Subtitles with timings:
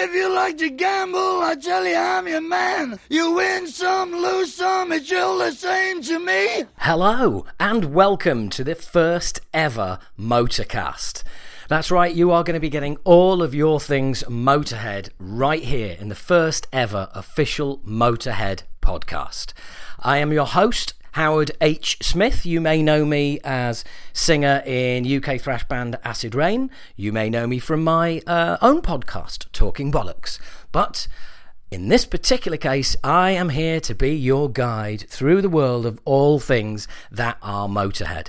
[0.00, 3.00] If you like to gamble, I tell you I'm your man.
[3.10, 6.66] You win some, lose some, it's all the same to me.
[6.76, 11.24] Hello, and welcome to the first ever Motorcast.
[11.66, 15.96] That's right, you are going to be getting all of your things Motorhead right here
[15.98, 19.52] in the first ever official Motorhead podcast.
[19.98, 21.98] I am your host, Howard H.
[22.00, 22.46] Smith.
[22.46, 26.70] You may know me as singer in UK thrash band Acid Reign.
[26.94, 30.38] You may know me from my uh, own podcast, Talking Bollocks.
[30.70, 31.08] But
[31.72, 35.98] in this particular case, I am here to be your guide through the world of
[36.04, 38.28] all things that are Motorhead.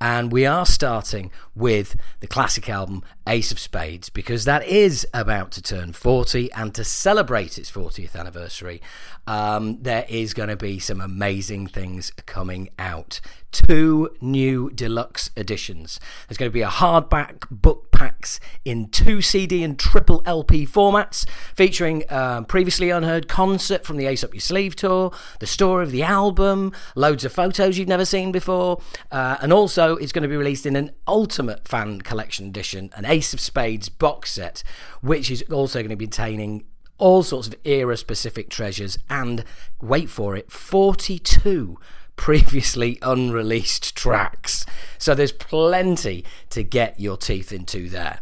[0.00, 5.50] And we are starting with the classic album Ace of Spades because that is about
[5.52, 6.52] to turn 40.
[6.52, 8.80] And to celebrate its 40th anniversary,
[9.26, 13.20] um, there is going to be some amazing things coming out.
[13.50, 15.98] Two new deluxe editions.
[16.28, 21.28] There's going to be a hardback book packs in two CD and triple LP formats,
[21.56, 25.90] featuring um, previously unheard concert from the Ace Up Your Sleeve tour, the story of
[25.90, 30.28] the album, loads of photos you've never seen before, uh, and also it's going to
[30.28, 34.62] be released in an ultimate fan collection edition, an Ace of Spades box set,
[35.00, 36.64] which is also going to be containing
[36.98, 39.42] all sorts of era specific treasures and
[39.80, 41.78] wait for it 42
[42.18, 44.66] previously unreleased tracks.
[44.98, 48.20] So there's plenty to get your teeth into there.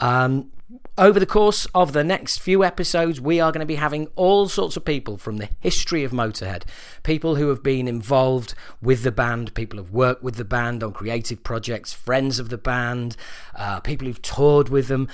[0.00, 0.50] Um,
[0.96, 4.48] over the course of the next few episodes, we are going to be having all
[4.48, 6.62] sorts of people from the history of Motorhead.
[7.02, 10.92] People who have been involved with the band, people who've worked with the band on
[10.92, 13.16] creative projects, friends of the band,
[13.54, 15.08] uh, people who've toured with them.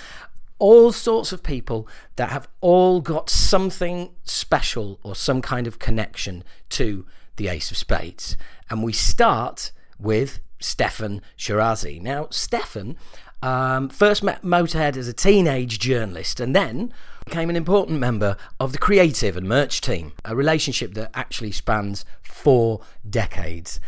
[0.58, 6.44] All sorts of people that have all got something special or some kind of connection
[6.70, 7.06] to
[7.40, 8.36] the Ace of Spades.
[8.68, 11.98] And we start with Steffan Chirazi.
[12.00, 12.96] Now, Steffan
[13.42, 16.92] um, first met Motorhead as a teenage journalist and then
[17.24, 22.04] became an important member of the creative and merch team, a relationship that actually spans
[22.22, 23.80] four decades.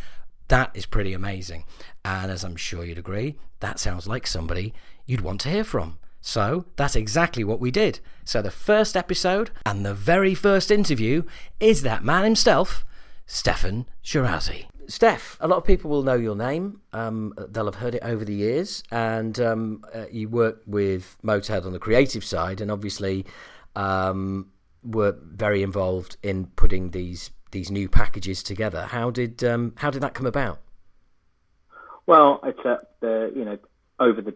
[0.48, 1.64] That is pretty amazing.
[2.06, 4.72] And as I'm sure you'd agree, that sounds like somebody
[5.04, 5.98] you'd want to hear from.
[6.22, 8.00] So that's exactly what we did.
[8.24, 11.24] So the first episode and the very first interview
[11.60, 12.86] is that man himself,
[13.32, 14.66] Steffan Chirazi.
[14.86, 16.82] Steph, a lot of people will know your name.
[16.92, 21.64] Um, they'll have heard it over the years, and um, uh, you work with Motorhead
[21.64, 23.24] on the creative side, and obviously
[23.74, 24.50] um,
[24.84, 28.82] were very involved in putting these these new packages together.
[28.82, 30.60] How did um, how did that come about?
[32.06, 33.58] Well, it's uh, the you know
[33.98, 34.34] over the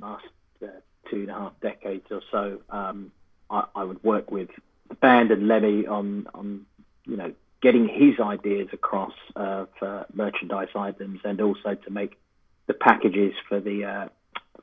[0.00, 0.24] last
[0.62, 0.68] uh,
[1.10, 3.12] two and a half decades or so, um,
[3.50, 4.48] I, I, would work with
[4.88, 6.64] the band and Lemmy on, on
[7.04, 12.18] you know, getting his ideas across uh, for merchandise items and also to make
[12.66, 14.08] the packages for the uh,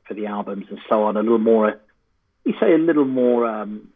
[0.07, 1.79] for the albums and so on a little more,
[2.43, 3.89] you say a little more um,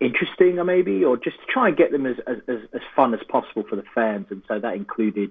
[0.00, 2.38] interesting, or maybe, or just to try and get them as, as
[2.72, 4.26] as fun as possible for the fans.
[4.30, 5.30] And so that included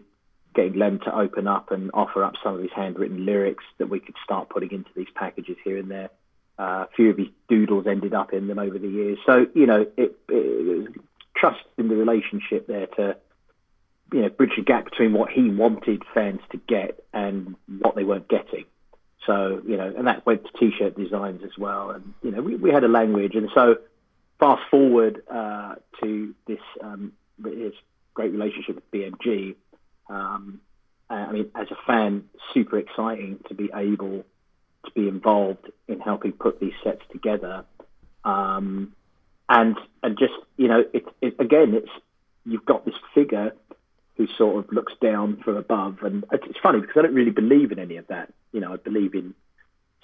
[0.56, 4.00] getting Lem to open up and offer up some of his handwritten lyrics that we
[4.00, 6.09] could start putting into these packages here and there.
[6.57, 9.17] Uh, a few of his doodles ended up in them over the years.
[9.25, 11.01] So, you know, it, it
[11.35, 13.17] trust in the relationship there to,
[14.13, 18.03] you know, bridge the gap between what he wanted fans to get and what they
[18.03, 18.66] weren't getting.
[19.25, 21.91] So, you know, and that went to t-shirt designs as well.
[21.91, 23.35] And, you know, we, we had a language.
[23.35, 23.78] And so
[24.39, 27.13] fast forward uh, to this, um,
[27.44, 27.73] his
[28.13, 29.56] great relationship with BMG.
[30.09, 30.62] Um,
[31.09, 34.23] I mean, as a fan, super exciting to be able
[34.85, 37.66] to be involved in helping put these sets together.
[38.23, 38.94] Um,
[39.50, 41.90] and and just you know, it, it, again, it's
[42.46, 43.54] you've got this figure
[44.16, 47.72] who sort of looks down from above, and it's funny because I don't really believe
[47.72, 48.32] in any of that.
[48.52, 49.34] You know, I believe in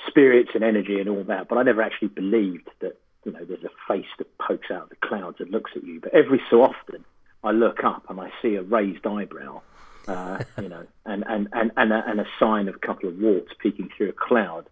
[0.07, 3.63] spirits and energy and all that, but I never actually believed that you know there's
[3.63, 5.99] a face that pokes out of the clouds and looks at you.
[5.99, 7.05] But every so often,
[7.43, 9.61] I look up and I see a raised eyebrow.
[10.07, 13.17] Uh, you know, and and and and a, and a sign of a couple of
[13.17, 14.67] warts peeking through a cloud,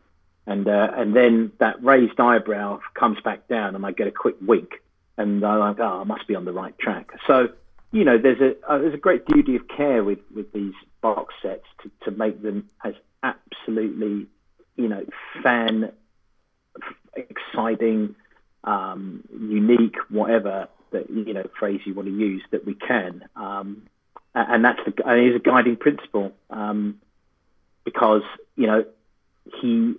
[0.46, 4.36] and uh, and then that raised eyebrow comes back down, and I get a quick
[4.42, 4.82] wink,
[5.18, 7.12] and I'm like, oh, I must be on the right track.
[7.28, 7.50] So,
[7.92, 11.34] you know, there's a uh, there's a great duty of care with with these box
[11.42, 12.94] sets to to make them as
[13.24, 14.28] absolutely,
[14.76, 15.06] you know,
[15.42, 15.92] fan
[17.16, 18.16] exciting,
[18.64, 23.24] um, unique, whatever that you know phrase you want to use that we can.
[23.36, 23.84] Um,
[24.36, 27.00] and that's the and is a guiding principle um,
[27.86, 28.24] because
[28.56, 28.86] you know
[29.62, 29.96] he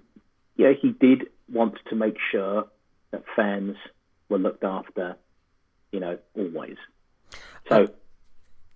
[0.57, 2.67] yeah, he did want to make sure
[3.11, 3.77] that fans
[4.29, 5.17] were looked after,
[5.93, 6.77] you know, always.
[7.69, 7.89] So.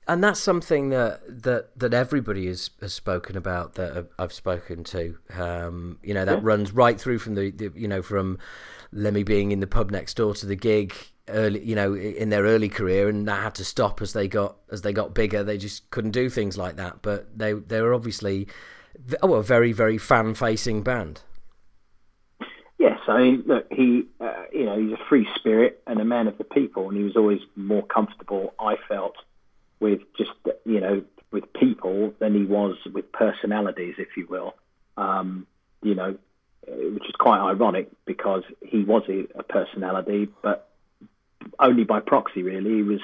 [0.06, 5.18] and that's something that that that everybody has, has spoken about that I've spoken to.
[5.36, 6.44] Um, you know, that yeah.
[6.44, 8.38] runs right through from the, the, you know from
[8.92, 10.94] Lemmy being in the pub next door to the gig
[11.28, 14.56] early, you know, in their early career, and that had to stop as they got
[14.70, 15.44] as they got bigger.
[15.44, 17.02] They just couldn't do things like that.
[17.02, 18.48] But they they were obviously
[19.22, 21.20] oh, a very very fan facing band.
[22.78, 26.28] Yes, I mean, look, he, uh, you know, he's a free spirit and a man
[26.28, 28.54] of the people, and he was always more comfortable.
[28.58, 29.16] I felt
[29.80, 30.30] with just
[30.64, 34.54] you know with people than he was with personalities, if you will.
[34.96, 35.46] Um,
[35.82, 36.16] you know,
[36.66, 40.68] which is quite ironic because he was a, a personality, but
[41.58, 42.76] only by proxy, really.
[42.76, 43.00] He was,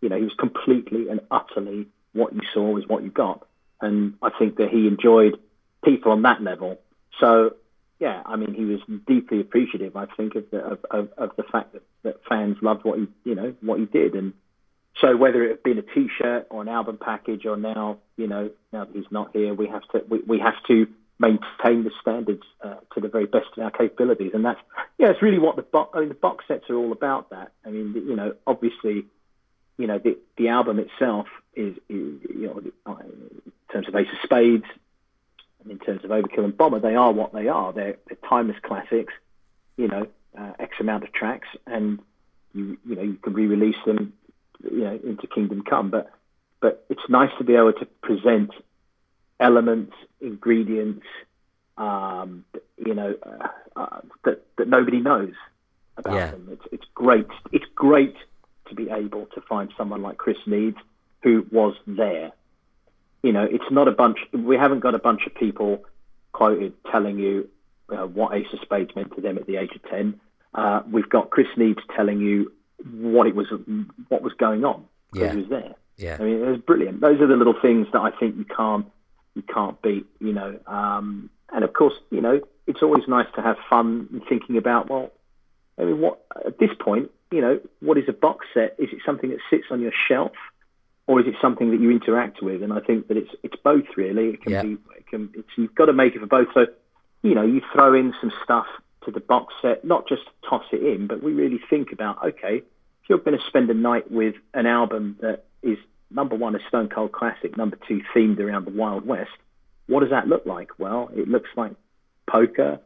[0.00, 3.46] you know, he was completely and utterly what you saw was what you got,
[3.80, 5.38] and I think that he enjoyed
[5.84, 6.78] people on that level.
[7.20, 7.56] So,
[8.02, 9.94] yeah, I mean, he was deeply appreciative.
[9.94, 13.06] I think of the of, of, of the fact that, that fans loved what he,
[13.22, 14.32] you know, what he did, and
[15.00, 18.50] so whether it had been a T-shirt or an album package, or now, you know,
[18.72, 20.88] now that he's not here, we have to we, we have to
[21.20, 24.60] maintain the standards uh, to the very best of our capabilities, and that's
[24.98, 27.30] yeah, it's really what the box I mean, the box sets are all about.
[27.30, 29.04] That I mean, you know, obviously,
[29.78, 34.18] you know, the the album itself is, is you know, in terms of Ace of
[34.24, 34.66] Spades,
[35.68, 37.72] in terms of Overkill and Bomber, they are what they are.
[37.72, 39.12] They're, they're timeless classics.
[39.76, 40.06] You know,
[40.38, 41.98] uh, X amount of tracks, and
[42.54, 44.12] you you know you can re-release them
[44.62, 45.90] you know, into Kingdom Come.
[45.90, 46.10] But
[46.60, 48.50] but it's nice to be able to present
[49.40, 51.06] elements, ingredients,
[51.76, 52.44] um,
[52.76, 55.34] you know, uh, uh, that that nobody knows
[55.96, 56.30] about yeah.
[56.30, 56.48] them.
[56.52, 57.28] It's it's great.
[57.50, 58.16] It's great
[58.68, 60.78] to be able to find someone like Chris Needs
[61.22, 62.32] who was there.
[63.22, 64.18] You know, it's not a bunch.
[64.32, 65.84] We haven't got a bunch of people
[66.32, 67.48] quoted telling you
[67.88, 70.20] uh, what Ace of Spades meant to them at the age of ten.
[70.54, 72.52] Uh, we've got Chris Needs telling you
[72.90, 73.46] what it was,
[74.08, 75.32] what was going on because yeah.
[75.32, 75.74] he was there.
[75.96, 77.00] Yeah, I mean, it was brilliant.
[77.00, 78.86] Those are the little things that I think you can't
[79.34, 80.06] you can't beat.
[80.20, 84.56] You know, um, and of course, you know, it's always nice to have fun thinking
[84.56, 85.12] about well,
[85.78, 88.74] I mean, what at this point, you know, what is a box set?
[88.78, 90.32] Is it something that sits on your shelf?
[91.06, 92.62] Or is it something that you interact with?
[92.62, 94.28] And I think that it's it's both really.
[94.30, 94.62] It can yeah.
[94.62, 96.48] be it can it's you've got to make it for both.
[96.54, 96.66] So,
[97.22, 98.66] you know, you throw in some stuff
[99.04, 102.58] to the box set, not just toss it in, but we really think about okay,
[103.02, 105.78] if you're going to spend a night with an album that is
[106.10, 109.30] number one, a Stone Cold classic, number two, themed around the Wild West,
[109.86, 110.78] what does that look like?
[110.78, 111.72] Well, it looks like
[112.30, 112.80] poker.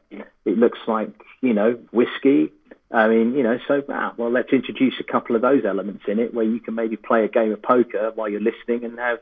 [0.45, 1.11] It looks like
[1.43, 2.53] you know whiskey.
[2.91, 6.19] I mean, you know, so ah, well, let's introduce a couple of those elements in
[6.19, 9.19] it, where you can maybe play a game of poker while you're listening and have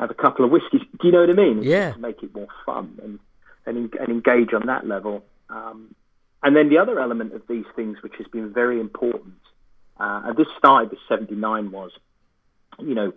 [0.00, 0.82] have a couple of whiskeys.
[1.00, 1.62] Do you know what I mean?
[1.62, 1.92] Yeah.
[1.92, 3.18] To make it more fun and
[3.66, 5.24] and, and engage on that level.
[5.48, 5.94] Um,
[6.42, 9.34] and then the other element of these things, which has been very important,
[9.98, 11.90] uh, and this started with 79, was,
[12.78, 13.12] you know,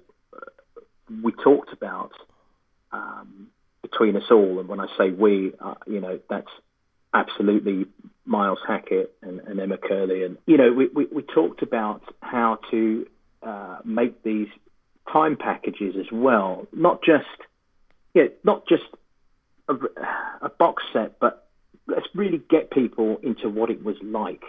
[1.24, 2.12] we talked about
[2.92, 3.48] um,
[3.81, 6.50] between us all, and when I say we, uh, you know, that's
[7.13, 7.86] absolutely
[8.25, 12.60] Miles Hackett and, and Emma Curley, and you know, we, we, we talked about how
[12.72, 13.06] to
[13.44, 14.48] uh, make these
[15.12, 17.25] time packages as well, not just,
[18.13, 18.84] yeah, not just
[19.68, 19.75] a,
[20.42, 21.48] a box set, but
[21.88, 24.44] let's really get people into what it was like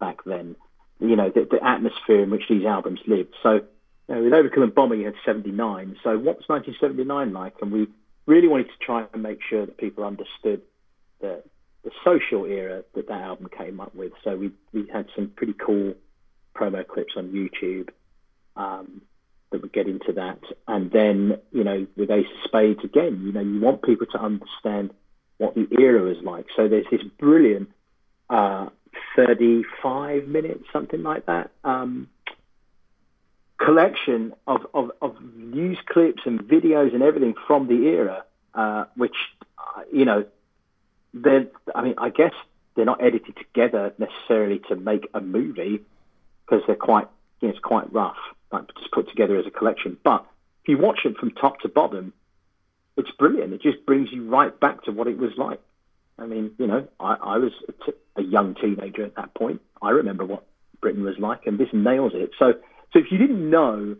[0.00, 0.56] back then.
[1.00, 3.34] You know, the, the atmosphere in which these albums lived.
[3.42, 3.60] So,
[4.08, 5.96] you know, with Overkill and Bomber, you had 79.
[6.02, 7.54] So, what was 1979 like?
[7.60, 7.88] And we
[8.26, 10.62] really wanted to try and make sure that people understood
[11.20, 11.42] the,
[11.84, 14.12] the social era that that album came up with.
[14.22, 15.94] So, we, we had some pretty cool
[16.54, 17.90] promo clips on YouTube
[18.56, 19.02] um,
[19.50, 20.40] that would get into that.
[20.66, 24.18] And then, you know, with Ace of Spades, again, you know, you want people to
[24.20, 24.92] understand
[25.38, 26.46] what the era was like.
[26.56, 27.70] So there's this brilliant
[28.30, 28.68] uh,
[29.16, 32.08] 35 minutes, something like that, um,
[33.58, 39.14] collection of, of, of, news clips and videos and everything from the era, uh, which,
[39.58, 40.24] uh, you know,
[41.14, 42.32] they're, I mean, I guess
[42.74, 45.80] they're not edited together necessarily to make a movie
[46.44, 47.08] because they're quite,
[47.40, 48.16] you know, it's quite rough,
[48.52, 49.96] like just put together as a collection.
[50.02, 50.26] But
[50.62, 52.12] if you watch it from top to bottom,
[52.96, 53.52] it's brilliant.
[53.52, 55.60] It just brings you right back to what it was like.
[56.18, 59.60] I mean, you know, I, I was a, t- a young teenager at that point.
[59.82, 60.46] I remember what
[60.80, 62.30] Britain was like, and this nails it.
[62.38, 62.52] So,
[62.92, 63.96] so if you didn't know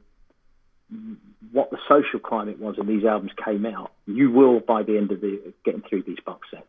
[1.50, 5.10] what the social climate was when these albums came out, you will by the end
[5.10, 6.66] of the getting through these box sets.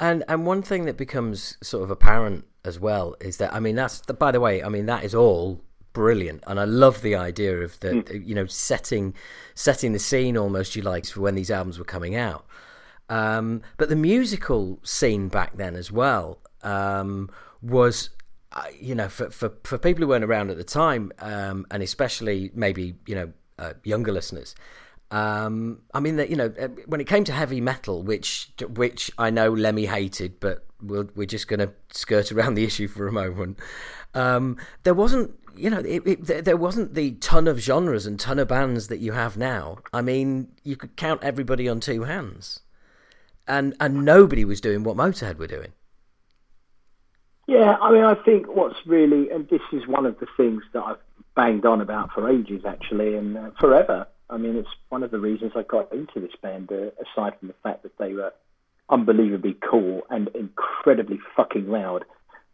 [0.00, 3.76] And and one thing that becomes sort of apparent as well is that I mean
[3.76, 5.60] that's by the way I mean that is all
[5.92, 8.26] brilliant, and I love the idea of the mm.
[8.26, 9.14] you know setting
[9.54, 12.46] setting the scene almost you like for when these albums were coming out.
[13.10, 17.30] Um, but the musical scene back then as well um,
[17.62, 18.10] was.
[18.52, 21.84] Uh, you know, for, for, for people who weren't around at the time, um, and
[21.84, 24.56] especially maybe you know uh, younger listeners.
[25.10, 29.30] Um, I mean, you know, uh, when it came to heavy metal, which which I
[29.30, 33.08] know Lemmy hated, but we we are just going to skirt around the issue for
[33.08, 33.58] a moment.
[34.14, 38.38] Um, there wasn't, you know, it, it, there wasn't the ton of genres and ton
[38.38, 39.78] of bands that you have now.
[39.92, 42.60] I mean, you could count everybody on two hands,
[43.48, 45.72] and and nobody was doing what Motorhead were doing.
[47.48, 50.84] Yeah, I mean, I think what's really, and this is one of the things that
[50.84, 50.98] I've
[51.34, 54.06] banged on about for ages, actually, and uh, forever.
[54.30, 57.48] I mean, it's one of the reasons I got into this band, uh, aside from
[57.48, 58.32] the fact that they were
[58.88, 62.04] unbelievably cool and incredibly fucking loud,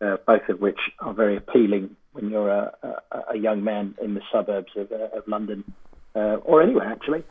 [0.01, 4.15] uh, both of which are very appealing when you're a, a, a young man in
[4.15, 5.65] the suburbs of, uh, of London
[6.15, 7.23] uh, or anywhere, actually.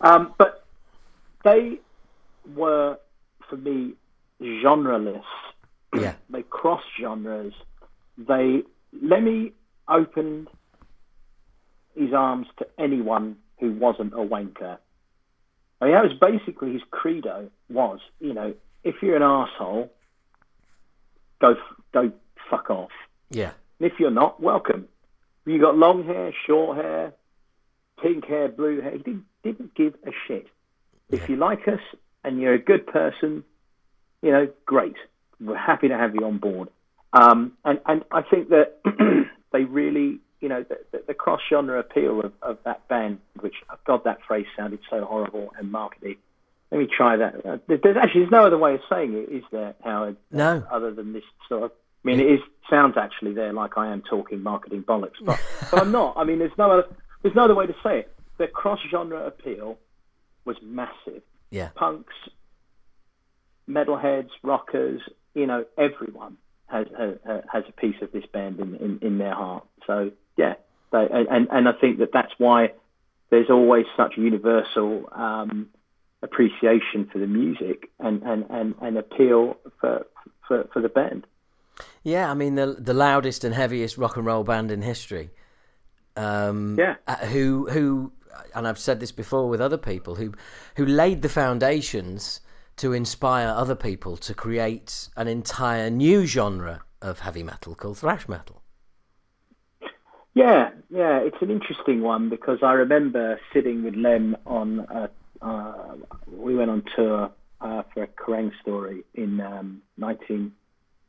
[0.00, 0.64] Um, but
[1.44, 1.78] they
[2.54, 2.98] were,
[3.48, 3.94] for me,
[4.40, 5.22] genreless
[6.00, 6.14] yeah.
[6.28, 7.52] They cross genres.
[8.18, 8.62] They
[9.00, 9.52] Lemmy
[9.88, 10.48] opened
[11.94, 14.78] his arms to anyone who wasn't a wanker.
[15.80, 17.50] I mean, that was basically his credo.
[17.68, 19.92] Was you know, if you're an asshole,
[21.40, 21.54] go
[21.92, 22.12] go
[22.50, 22.92] fuck off.
[23.30, 23.52] Yeah.
[23.80, 24.88] And if you're not, welcome.
[25.46, 27.12] You got long hair, short hair,
[28.00, 28.92] pink hair, blue hair.
[28.92, 30.46] He didn't, didn't give a shit.
[31.10, 31.80] If you like us
[32.22, 33.44] and you're a good person,
[34.22, 34.96] you know, great
[35.40, 36.68] we're happy to have you on board.
[37.12, 38.80] Um, and, and I think that
[39.52, 43.54] they really, you know, the, the, the cross genre appeal of, of that band, which,
[43.86, 46.18] God, that phrase sounded so horrible and markety.
[46.70, 47.46] Let me try that.
[47.46, 50.16] Uh, there's actually there's no other way of saying it, is there, Howard?
[50.32, 50.64] No.
[50.70, 51.70] Other than this sort of.
[52.04, 55.80] I mean, it is sounds actually there like I am talking marketing bollocks, but, but
[55.80, 56.16] I'm not.
[56.16, 56.86] I mean, there's no other
[57.22, 58.12] there's no other way to say it.
[58.36, 59.78] The cross genre appeal
[60.44, 61.22] was massive.
[61.50, 61.68] Yeah.
[61.74, 62.12] Punks,
[63.68, 65.00] metalheads, rockers,
[65.34, 66.36] you know, everyone
[66.66, 69.64] has has, has a piece of this band in, in, in their heart.
[69.86, 70.54] So yeah,
[70.92, 72.72] they, and and I think that that's why
[73.30, 75.68] there's always such universal um,
[76.22, 80.06] appreciation for the music and, and, and, and appeal for,
[80.46, 81.26] for for the band.
[82.02, 85.30] Yeah, I mean the the loudest and heaviest rock and roll band in history.
[86.16, 86.96] Um, yeah.
[87.06, 88.12] Uh, who who
[88.54, 90.32] and I've said this before with other people who
[90.76, 92.40] who laid the foundations
[92.76, 98.28] to inspire other people to create an entire new genre of heavy metal called thrash
[98.28, 98.63] metal.
[100.34, 104.80] Yeah, yeah, it's an interesting one because I remember sitting with Lem on.
[104.90, 105.10] A,
[105.40, 105.94] uh,
[106.28, 110.52] we went on tour uh, for a Kerrang story in um, 19,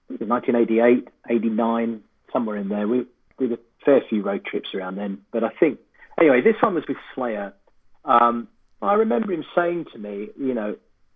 [0.09, 2.01] 1988, 89,
[2.31, 2.87] somewhere in there.
[2.87, 3.05] We
[3.39, 5.79] did a fair few road trips around then, but I think
[6.19, 7.53] anyway, this one was with Slayer.
[8.03, 8.47] Um,
[8.81, 10.75] I remember him saying to me, you know,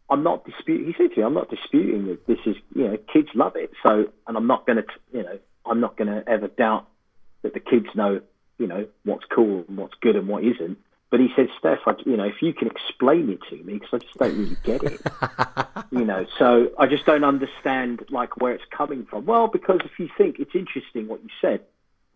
[0.10, 0.88] I'm not disputing.
[0.88, 3.72] He said to me, "I'm not disputing that this is, you know, kids love it.
[3.86, 5.38] So, and I'm not going to, you know,
[5.68, 6.88] I'm not going to ever doubt
[7.41, 8.22] that the kids know,
[8.58, 10.77] you know, what's cool and what's good and what isn't."
[11.10, 13.89] But he said, "Steph, I, you know, if you can explain it to me, because
[13.93, 15.01] I just don't really get it,
[15.91, 19.98] you know, so I just don't understand like where it's coming from." Well, because if
[19.98, 21.62] you think it's interesting what you said,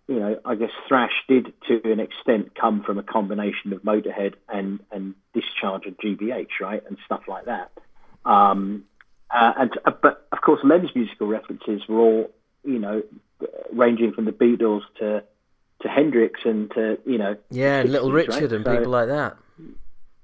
[0.08, 4.36] you know, I guess thrash did to an extent come from a combination of Motorhead
[4.50, 7.72] and and Discharge and GBH, right, and stuff like that.
[8.26, 8.86] Um,
[9.32, 12.32] uh, and uh, but of course, Lem's musical references were all
[12.64, 13.02] you know
[13.72, 15.24] ranging from the Beatles to
[15.82, 18.52] to Hendrix and to you know yeah, 60s, Little Richard right?
[18.54, 19.38] and So- people like that.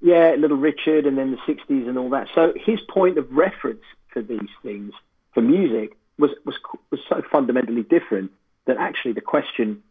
[0.01, 2.27] yeah, Little Richard, and then the '60s and all that.
[2.33, 3.83] So his point of reference
[4.13, 4.93] for these things
[5.33, 6.55] for music was was
[6.91, 8.31] was so fundamentally different
[8.65, 9.81] that actually the question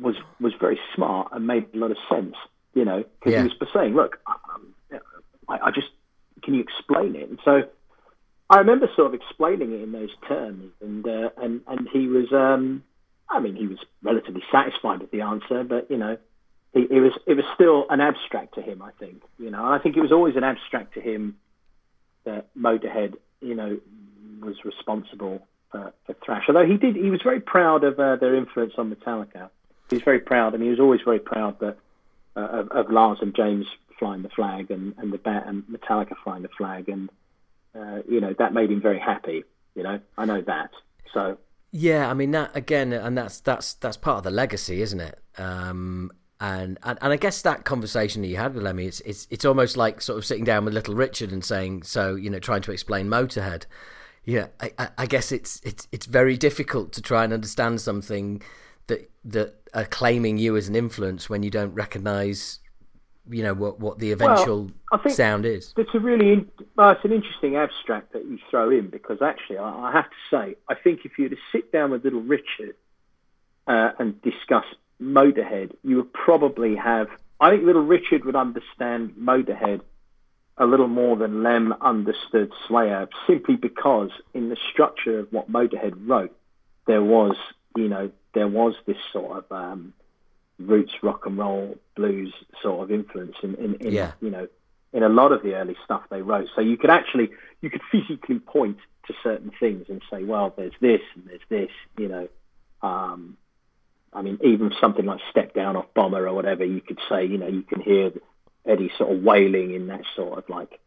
[0.00, 2.34] was was very smart and made a lot of sense.
[2.74, 3.42] You know, because Yeah.
[3.44, 4.18] he was saying, "Look,
[5.48, 5.88] I, I just
[6.42, 7.64] can you explain it?" And so
[8.52, 12.30] I remember sort of explaining it in those terms, and uh, and and he was,
[12.32, 12.84] um,
[13.30, 16.18] I mean, he was relatively satisfied with the answer, but you know,
[16.74, 18.82] it, it was it was still an abstract to him.
[18.82, 21.38] I think, you know, I think it was always an abstract to him
[22.24, 23.80] that Motorhead, you know,
[24.42, 26.44] was responsible for, for thrash.
[26.46, 29.48] Although he did, he was very proud of uh, their influence on Metallica.
[29.88, 30.52] He was very proud.
[30.52, 31.78] I mean, he was always very proud that
[32.36, 33.64] uh, of, of Lars and James
[33.98, 37.08] flying the flag and and the and Metallica flying the flag, and
[37.78, 39.44] uh, you know that made him very happy.
[39.74, 40.70] You know, I know that.
[41.14, 41.38] So
[41.70, 45.18] Yeah, I mean that again, and that's that's that's part of the legacy, isn't it?
[45.38, 49.26] Um, and, and and I guess that conversation that you had with Lemmy, it's it's
[49.30, 52.38] it's almost like sort of sitting down with Little Richard and saying, so you know,
[52.38, 53.64] trying to explain Motorhead.
[54.24, 58.42] Yeah, I, I, I guess it's it's it's very difficult to try and understand something
[58.88, 62.58] that that are claiming you as an influence when you don't recognise,
[63.28, 64.70] you know, what what the eventual
[65.02, 65.72] think- sound is.
[65.76, 69.58] It's a really, in- well, it's an interesting abstract that you throw in because actually,
[69.58, 72.22] I, I have to say, I think if you were to sit down with Little
[72.22, 72.74] Richard
[73.66, 74.64] uh, and discuss
[75.00, 77.08] Motorhead, you would probably have
[77.42, 79.80] I think Little Richard would understand Motorhead
[80.58, 85.94] a little more than Lem understood Slayer, simply because in the structure of what Motorhead
[86.06, 86.36] wrote,
[86.86, 87.34] there was,
[87.74, 89.92] you know, there was this sort of um,
[90.66, 94.12] roots rock and roll blues sort of influence in, in, in Yeah.
[94.20, 94.48] you know,
[94.92, 96.48] in a lot of the early stuff they wrote.
[96.54, 100.74] So you could actually, you could physically point to certain things and say, well, there's
[100.80, 102.28] this and there's this, you know.
[102.82, 103.36] Um,
[104.12, 107.38] I mean, even something like Step Down off Bomber or whatever, you could say, you
[107.38, 108.12] know, you can hear
[108.66, 110.78] Eddie sort of wailing in that sort of like.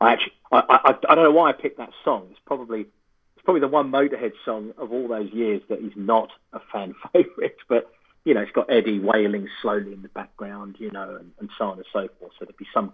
[0.00, 2.28] I actually, I, I, I don't know why I picked that song.
[2.30, 6.30] It's probably, it's probably the one Motorhead song of all those years that is not
[6.54, 7.56] a fan favorite.
[7.68, 7.92] But
[8.24, 11.64] you know, it's got Eddie wailing slowly in the background, you know, and, and so
[11.66, 12.32] on and so forth.
[12.38, 12.92] So there'd be some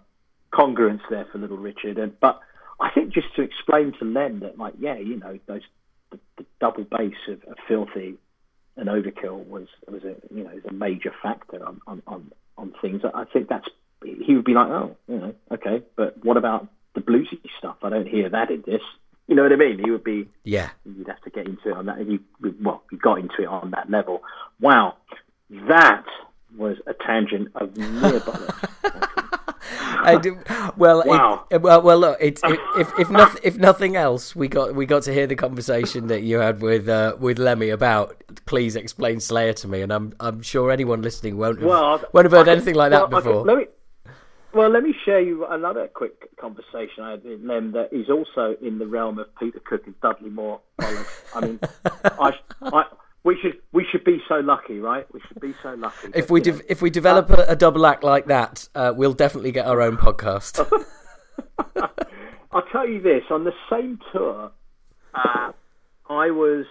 [0.53, 1.97] congruence there for Little Richard.
[1.97, 2.39] And but
[2.79, 5.61] I think just to explain to Lem that, like, yeah, you know, those
[6.11, 8.15] the, the double bass of, of Filthy
[8.77, 13.01] and Overkill was was a you know a major factor on on on, on things.
[13.13, 13.67] I think that's
[14.03, 17.77] he would be like, oh, you know, okay, but what about the bluesy stuff?
[17.83, 18.81] I don't hear that in this.
[19.27, 19.79] You know what I mean?
[19.83, 20.69] He would be Yeah.
[20.85, 22.05] you'd have to get into it on that.
[22.07, 22.19] You,
[22.61, 24.23] well, you got into it on that level.
[24.61, 24.95] Wow,
[25.67, 26.05] that
[26.57, 28.69] was a tangent of near bollocks.
[29.99, 30.37] I do,
[30.77, 31.45] well, it- Wow.
[31.51, 31.97] well, well.
[31.99, 35.27] Look, it's if if if, noth- if nothing else, we got we got to hear
[35.27, 38.15] the conversation that you had with uh, with Lemmy about.
[38.45, 42.25] Please explain Slayer to me, and I'm I'm sure anyone listening won't have, Well, won't
[42.25, 43.43] have heard I anything like well, that before.
[43.43, 43.65] let me,
[44.57, 48.55] well, let me share you another quick conversation I had with Lem that is also
[48.59, 50.59] in the realm of Peter Cook and Dudley Moore.
[50.79, 51.59] I mean,
[52.03, 52.31] I,
[52.63, 52.83] I,
[53.23, 55.05] we should we should be so lucky, right?
[55.13, 56.09] We should be so lucky.
[56.15, 59.51] if we de- if we develop a, a double act like that, uh, we'll definitely
[59.51, 60.65] get our own podcast.
[62.51, 64.51] I'll tell you this: on the same tour,
[65.13, 65.51] uh,
[66.09, 66.65] I was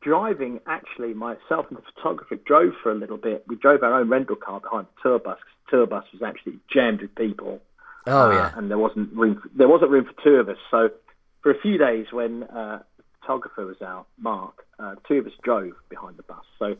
[0.00, 0.60] driving.
[0.66, 3.44] Actually, myself and the photographer drove for a little bit.
[3.48, 5.38] We drove our own rental car behind the tour bus.
[5.38, 7.60] 'cause the tour bus was actually jammed with people.
[8.06, 9.40] Oh uh, yeah, and there wasn't room.
[9.40, 10.56] For, there wasn't room for two of us.
[10.70, 10.90] So
[11.42, 15.32] for a few days, when uh, the photographer was out, Mark, uh, two of us
[15.42, 16.44] drove behind the bus.
[16.58, 16.76] So,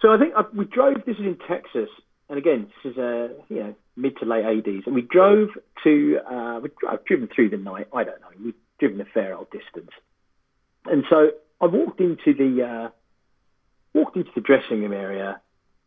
[0.00, 1.04] so I think uh, we drove.
[1.06, 1.88] This is in Texas,
[2.28, 5.50] and again, this is uh, you know mid to late eighties, and we drove
[5.84, 6.18] to.
[6.28, 7.88] Uh, we I've driven through the night.
[7.94, 8.28] I don't know.
[8.42, 9.90] We've driven a fair old distance,
[10.86, 12.88] and so I walked into the uh,
[13.94, 15.40] walked into the dressing room area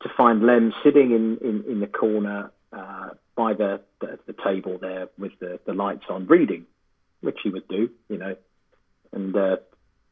[0.04, 4.78] to find Lem sitting in, in, in the corner uh, by the, the, the table
[4.80, 6.66] there with the, the lights on, reading,
[7.22, 8.36] which he would do, you know,
[9.12, 9.58] and uh,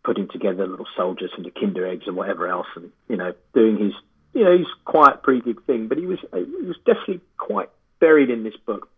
[0.04, 3.78] putting together little soldiers and the Kinder eggs and whatever else, and you know, doing
[3.78, 3.93] his
[4.34, 5.88] you know his quiet, pretty good thing.
[5.88, 7.69] But he was he was definitely quite
[8.00, 8.89] buried in this book,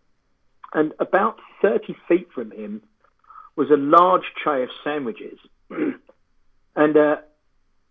[0.72, 2.82] and about thirty feet from him
[3.56, 5.38] was a large tray of sandwiches,
[6.76, 7.16] and uh,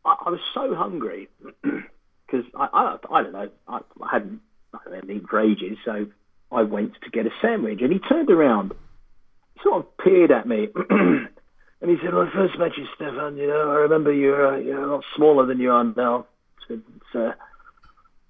[0.05, 1.27] I, I was so hungry
[1.63, 4.41] because I, I I don't know I, I hadn't
[4.73, 6.07] I eaten for ages, so
[6.51, 8.73] I went to get a sandwich, and he turned around,
[9.63, 11.29] sort of peered at me, and
[11.81, 14.83] he said, "When I first met you, Steffan, you know, I remember you're uh, you're
[14.83, 16.27] a lot smaller than you are now.
[16.69, 17.33] It's, uh,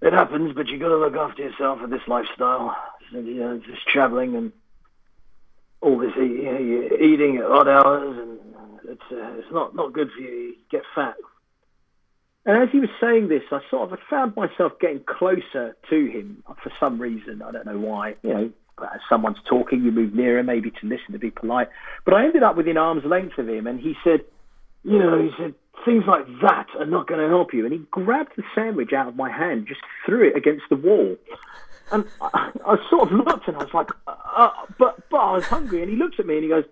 [0.02, 2.76] it happens, but you've got to look after yourself with this lifestyle.
[3.12, 4.52] So, you know, just traveling and
[5.80, 8.40] all this, you you're eating at odd hours, and
[8.86, 10.30] it's uh, it's not not good for you.
[10.30, 11.16] You get fat."
[12.46, 16.44] And as he was saying this, I sort of found myself getting closer to him
[16.64, 17.44] for some reason.
[17.44, 18.16] I don't know why.
[18.24, 21.70] You know, as someone's talking, you move nearer, maybe to listen, to be polite.
[22.04, 24.22] But I ended up within arm's length of him, and he said,
[24.84, 25.54] you know, he said,
[25.86, 27.66] things like that are not going to help you.
[27.66, 31.16] And he grabbed the sandwich out of my hand, just threw it against the wall.
[31.92, 35.46] And I, I sort of looked and I was like, uh, but, but I was
[35.46, 35.82] hungry.
[35.82, 36.64] And he looks at me and he goes,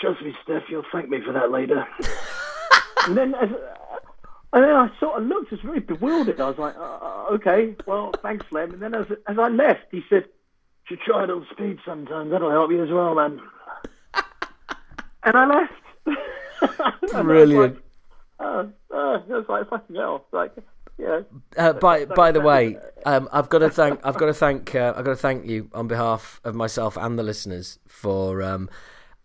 [0.00, 1.86] trust me, Steph, you'll thank me for that later.
[3.06, 3.50] and then as,
[4.52, 6.40] and then I sort of looked, just very bewildered.
[6.40, 8.72] I was like, uh, okay, well, thanks, Lem.
[8.72, 10.24] And then as, as I left, he said,
[10.88, 12.30] you should try it on speed sometimes.
[12.30, 13.40] That'll help you as well, man.
[15.22, 15.72] and I left.
[16.80, 17.74] I was brilliant.
[17.74, 17.82] Like,
[18.40, 20.24] uh, uh, I was like, fucking hell.
[20.32, 20.52] Like,
[20.98, 21.20] yeah.
[21.56, 24.92] Uh, by by the way, um, I've got to thank I've got to thank uh,
[24.94, 28.68] I've got to thank you on behalf of myself and the listeners for um,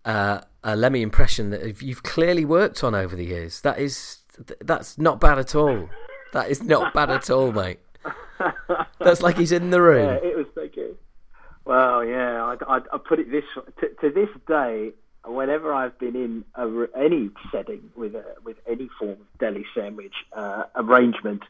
[0.05, 3.61] uh, a Lemmy impression that you've clearly worked on over the years.
[3.61, 4.19] That is
[4.61, 5.89] that's not bad at all.
[6.33, 7.79] That is not bad at all, mate.
[8.99, 10.19] That's like he's in the Yeah, room.
[10.23, 10.97] it was so good.
[11.63, 13.45] Well, yeah, I, I, I put it this
[13.79, 14.91] to, to this day.
[15.25, 20.13] Whenever I've been in a, any setting with a, with any form of deli sandwich
[20.33, 21.41] uh, arrangement,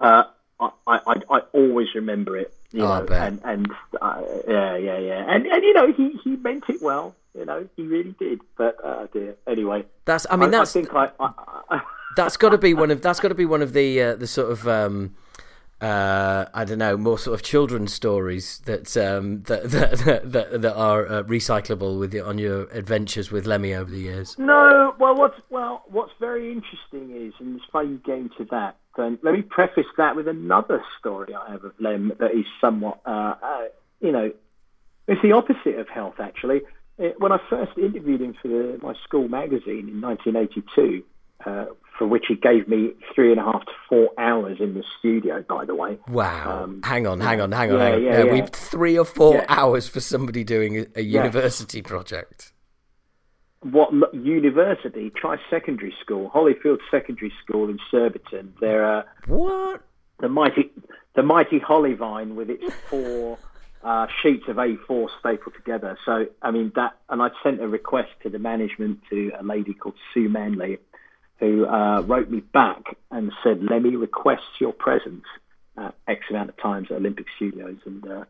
[0.00, 0.24] uh,
[0.58, 2.54] I, I, I always remember it.
[2.72, 3.22] You Oh, I know, bet.
[3.28, 7.14] and and uh, yeah, yeah, yeah, and and you know he, he meant it well.
[7.34, 8.40] You know he really did.
[8.56, 11.30] But uh, dear, anyway, That's I mean that's I think I, I,
[11.70, 11.80] I
[12.16, 14.26] that's got to be one of that's got to be one of the uh, the
[14.26, 15.14] sort of um,
[15.80, 20.74] uh, I don't know, more sort of children's stories that um, that, that, that that
[20.74, 24.36] are uh, recyclable with on your adventures with Lemmy over the years?
[24.38, 28.76] No, well, what's well, what's very interesting is, and it's funny you get into that.
[28.98, 32.98] Then let me preface that with another story I have of Lem that is somewhat,
[33.06, 33.64] uh, uh,
[34.00, 34.32] you know,
[35.06, 36.62] it's the opposite of health actually.
[36.98, 41.04] It, when I first interviewed him for the, my school magazine in 1982.
[41.46, 44.84] Uh, for which he gave me three and a half to four hours in the
[44.98, 45.44] studio.
[45.48, 46.64] By the way, wow!
[46.64, 48.02] Um, hang on, hang on, hang on, yeah, hang on.
[48.02, 48.32] Yeah, yeah.
[48.32, 52.52] We've three or four hours for somebody doing a, a university project.
[53.60, 55.10] What university?
[55.10, 58.54] Try secondary school, Hollyfield Secondary School in Surbiton.
[58.60, 59.82] There are what
[60.20, 60.70] the mighty,
[61.14, 63.38] the mighty Hollyvine with its four.
[63.80, 65.96] Uh, sheets of A4 stapled together.
[66.04, 69.72] So, I mean, that, and I sent a request to the management to a lady
[69.72, 70.78] called Sue Manley,
[71.38, 75.24] who uh, wrote me back and said, "Lemmy requests your presence
[75.76, 78.24] at X amount of times at Olympic Studios." And uh,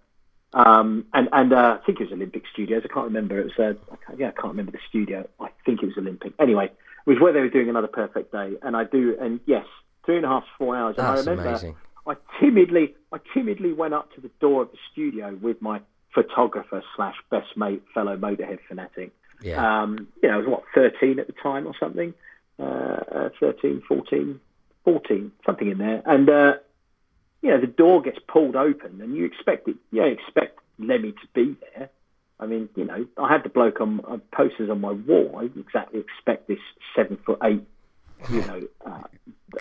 [0.55, 2.83] um, and and uh, I think it was Olympic Studios.
[2.85, 3.39] I can't remember.
[3.39, 5.29] It was uh, I yeah, I can't remember the studio.
[5.41, 6.33] I think it was Olympic.
[6.39, 8.55] Anyway, it was where they were doing another perfect day.
[8.63, 9.17] And I do.
[9.21, 9.67] And yes,
[10.05, 10.97] three and a half, four hours.
[10.99, 11.77] And That's I remember amazing.
[12.07, 15.81] I timidly, I timidly went up to the door of the studio with my
[16.15, 19.13] photographer slash best mate, fellow Motorhead fanatic.
[19.43, 19.83] Yeah.
[19.83, 22.15] Um, you know, I was what 13 at the time or something
[22.59, 24.41] uh, 13, 14,
[24.85, 26.03] 14, something in there.
[26.07, 26.55] And, uh,
[27.43, 31.27] you know, the door gets pulled open and you expect it, you expect Lemmy to
[31.35, 31.91] be there.
[32.41, 35.37] I mean, you know, I had the bloke on uh, posters on my wall.
[35.41, 36.59] I exactly expect this
[36.95, 37.65] seven foot eight,
[38.31, 39.03] you know, uh,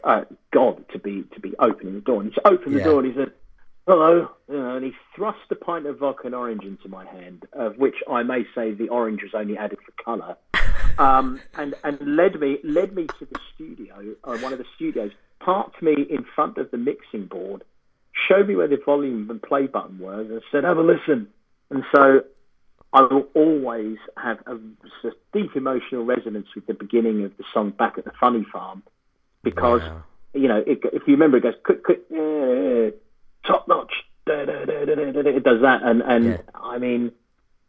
[0.04, 2.22] uh, God to be to be opening the door.
[2.22, 2.86] And he's opened the Yeah.
[2.86, 3.32] door and he said,
[3.88, 7.48] "Hello," you know, and he thrust a pint of vodka and orange into my hand,
[7.54, 10.38] of which I may say the orange was only added for colour
[10.98, 15.12] um, and and led me led me to the studio, uh, one of the studios,
[15.48, 17.64] parked me in front of the mixing board,
[18.28, 21.30] showed me where the volume and play button was, and said, "Have a listen."
[21.70, 22.24] And so,
[22.92, 24.56] I will always have a,
[25.08, 28.84] of deep emotional resonance with the beginning of the song "Back at the Funny Farm,"
[29.42, 30.04] because Wow.
[30.34, 32.92] you know, it, if you remember, it goes quick, quick, eh,
[33.46, 33.94] top notch.
[34.26, 36.38] Da, da, da, it does that, and and Yeah.
[36.56, 37.14] I mean,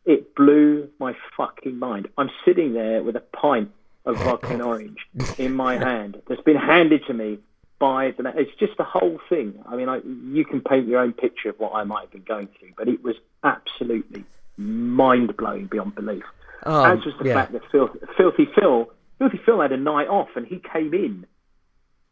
[0.04, 2.08] it blew my fucking mind.
[2.18, 3.70] I'm sitting there with a pint
[4.04, 4.98] of vodka and orange
[5.38, 7.38] in my hand that's been handed to me
[7.78, 8.32] by the.
[8.36, 9.54] It's just the whole thing.
[9.66, 12.22] I mean, I, you can paint your own picture of what I might have been
[12.22, 14.24] going through, but it was absolutely
[14.56, 16.24] mind blowing beyond belief.
[16.66, 17.34] Oh, As was the yeah.
[17.34, 21.24] fact that Filth, Filthy Phil, Filthy Phil had a night off and he came in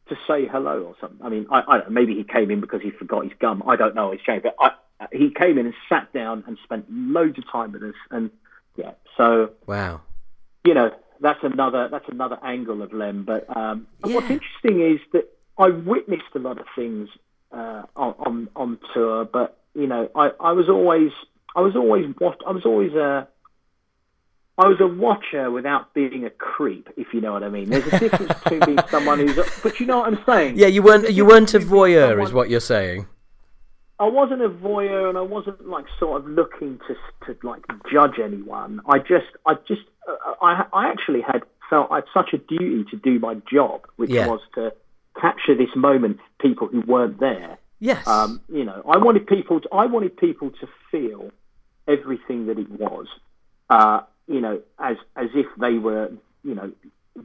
[0.08, 1.18] to say hello or something.
[1.24, 3.62] I mean, I, I don't maybe he came in because he forgot his gum.
[3.66, 4.70] I don't know his change, but I,
[5.12, 7.94] he came in and sat down and spent loads of time with us.
[8.10, 8.30] And
[8.76, 10.02] yeah, so Wow.
[10.64, 13.24] you know that's another that's another angle of Lem.
[13.24, 17.08] But um, and what's interesting is that I witnessed a lot of things
[17.52, 21.12] uh, on, on on tour, but you know I, I was always
[21.54, 22.06] I was always
[22.46, 23.28] I was always a
[24.58, 27.68] I was a watcher without being a creep, if you know what I mean.
[27.68, 30.56] There's a difference between being someone who's, a, but you know what I'm saying.
[30.56, 33.06] Yeah, you weren't a you weren't a voyeur, someone- is what you're saying.
[33.98, 36.94] I wasn't a voyeur, and I wasn't like sort of looking to
[37.34, 38.80] to like judge anyone.
[38.86, 42.84] I just, I just, uh, I, I actually had felt I had such a duty
[42.90, 44.26] to do my job, which Yeah.
[44.26, 44.72] was to
[45.20, 47.58] capture this moment, for people who weren't there.
[47.78, 48.06] Yes.
[48.06, 51.30] Um, you know, I wanted people, to, I wanted people to feel
[51.86, 53.06] everything that it was.
[53.68, 56.10] Uh, you know, as as if they were,
[56.42, 56.72] you know,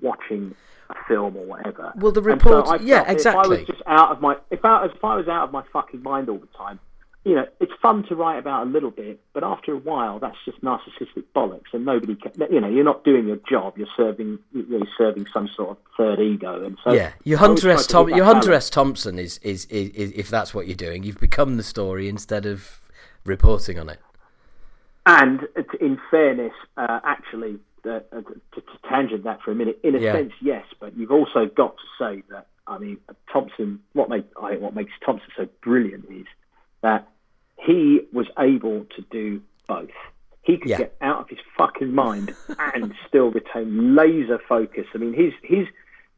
[0.01, 0.55] watching
[0.89, 1.93] a film or whatever.
[1.95, 2.21] Well, the
[2.69, 3.41] And so yeah, exactly.
[3.41, 5.51] If I was just out of my, if I, as if I was out of
[5.51, 6.79] my fucking mind all the time,
[7.23, 10.37] you know, it's fun to write about a little bit, but after a while, that's
[10.43, 13.77] just narcissistic bollocks, and nobody, can, you know, you're not doing your job.
[13.77, 17.85] You're serving, you're serving some sort of third ego, and so yeah, your Hunter S.
[17.85, 18.65] Tom- your Hunter balance.
[18.65, 18.69] S.
[18.71, 22.45] Thompson is, is, is, is if that's what you're doing, you've become the story instead
[22.47, 22.81] of
[23.23, 23.99] reporting on it.
[25.05, 29.79] And uh, in fairness, uh, actually, uh, uh, to, to tangent that for a minute,
[29.83, 30.13] in a Yeah.
[30.13, 32.97] sense, yes, but you've also got to say that I mean,
[33.31, 33.79] Thompson.
[33.93, 36.25] What make I, what makes Thompson so brilliant is
[36.81, 37.07] that
[37.65, 39.89] he was able to do both.
[40.43, 40.77] He could Yeah.
[40.79, 44.85] get out of his fucking mind and still retain laser focus.
[44.93, 45.67] I mean, his his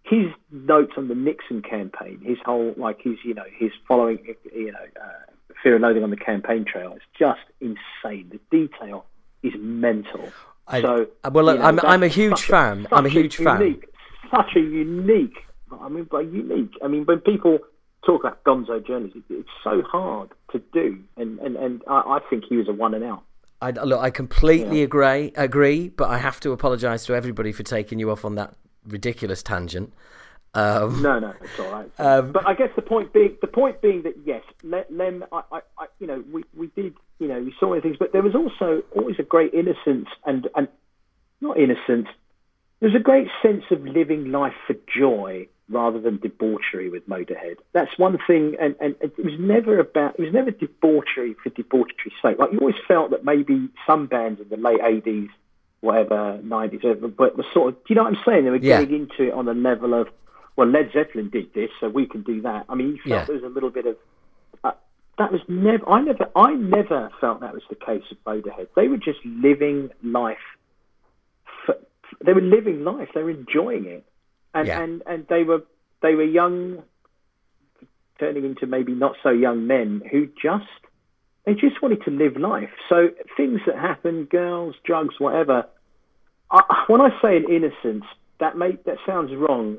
[0.03, 4.19] his notes on the Nixon campaign, his whole like his you know his following
[4.53, 8.29] you know uh, fear and loathing on the campaign trail is just insane.
[8.31, 9.05] The detail
[9.43, 10.31] is mental.
[10.67, 12.87] I- so uh, well, you know, I'm- I'm a huge fan.
[12.93, 13.59] I'm a huge fan.
[13.61, 13.85] unique,
[14.31, 15.35] Such a unique.
[15.81, 17.59] I mean, by unique, I mean when people
[18.05, 22.43] talk about Gonzo journalism, it's so hard to do, and and and I, I think
[22.47, 23.23] he was a one and out.
[23.61, 27.97] I, look, I completely agree, agree, but I have to apologise to everybody for taking
[27.97, 29.93] you off on that ridiculous tangent.
[30.53, 31.89] Um, no, no, it's all right.
[31.99, 35.59] Um, but I guess the point being, the point being that yes, Lem, I, I,
[35.77, 38.35] I, you know, we, we did, you know, we saw many things, but there was
[38.35, 40.67] also always a great innocence and and
[41.39, 42.07] not innocence.
[42.79, 47.55] There was a great sense of living life for joy rather than debauchery with Motorhead.
[47.71, 52.13] That's one thing, and, and it was never about, it was never debauchery for debauchery's
[52.21, 52.37] sake.
[52.37, 55.29] Like you always felt that maybe some bands in the late 80s,
[55.79, 58.43] whatever, 90s, but was sort of, do you know what I'm saying?
[58.43, 58.81] They were Yeah.
[58.81, 60.09] getting into it on a level of,
[60.55, 62.65] well, Led Zeppelin did this, so we can do that.
[62.69, 63.25] I mean, you felt Yeah.
[63.25, 63.97] there was a little bit of,
[64.63, 64.71] uh,
[65.17, 68.67] that was never, I never, I never felt that was the case of Motorhead.
[68.75, 70.37] They were just living life
[71.65, 71.75] for,
[72.23, 73.09] they were living life.
[73.13, 74.05] They were enjoying it,
[74.53, 74.81] and Yeah.
[74.81, 75.63] and and they were
[76.01, 76.83] they were young,
[78.19, 80.65] turning into maybe not so young men who just
[81.45, 82.69] they just wanted to live life.
[82.89, 85.65] So things that happen, girls, drugs, whatever.
[86.51, 88.05] I, when I say an innocence,
[88.39, 89.77] that may that sounds wrong,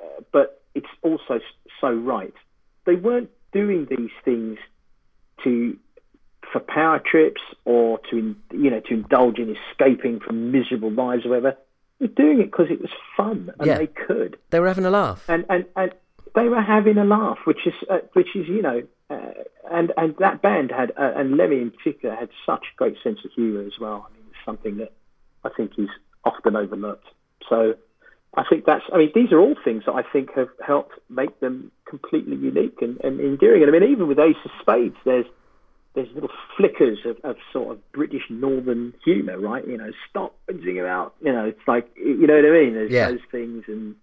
[0.00, 1.40] uh, but it's also
[1.80, 2.34] so right.
[2.86, 4.58] They weren't doing these things
[5.44, 5.76] to
[6.52, 11.30] for power trips or to you know to indulge in escaping from miserable lives or
[11.30, 11.56] whatever.
[12.14, 13.78] Doing it because it was fun and Yeah.
[13.78, 15.24] they could, They were having a laugh.
[15.28, 15.92] and and and
[16.34, 19.16] they were having a laugh, which is uh, which is you know, uh,
[19.70, 23.20] and and that band had uh, and Lemmy in particular had such a great sense
[23.24, 24.06] of humour as well.
[24.08, 24.92] I mean, it's something that
[25.44, 25.88] I think is
[26.24, 27.06] often overlooked.
[27.48, 27.74] So.
[28.38, 28.84] I think that's.
[28.92, 32.82] I mean, these are all things that I think have helped make them completely unique
[32.82, 33.62] and, and endearing.
[33.62, 35.24] And I mean, even with Ace of Spades, there's
[35.96, 39.66] there's little flickers of, of sort of British northern humour, right?
[39.66, 41.14] You know, stop and sing about.
[41.22, 42.74] You know, it's like you know what I mean.
[42.74, 43.10] There's Yeah.
[43.10, 43.96] those things, and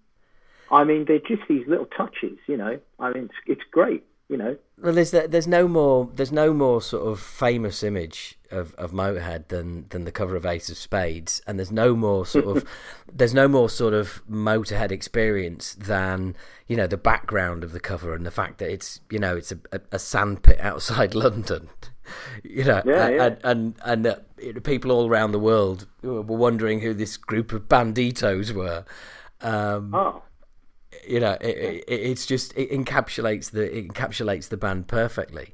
[0.71, 2.37] I mean, they're just these little touches.
[2.47, 4.03] You know, I mean, it's, it's great.
[4.33, 8.73] You know, Well, there's there's no more there's no more sort of famous image of,
[8.79, 12.45] of Motorhead than than the cover of Ace of Spades, and there's no more sort
[12.57, 12.65] of
[13.13, 18.15] there's no more sort of Motorhead experience than you know the background of the cover
[18.15, 21.69] and the fact that it's you know it's a, a, a sandpit outside London,
[22.43, 23.25] you know, Yeah, and yeah.
[23.25, 27.69] and and, and uh, people all around the world were wondering who this group of
[27.69, 28.83] banditos were.
[29.41, 30.23] Um, oh,
[31.07, 35.53] you know, it, it, it's just it encapsulates the it encapsulates the band perfectly.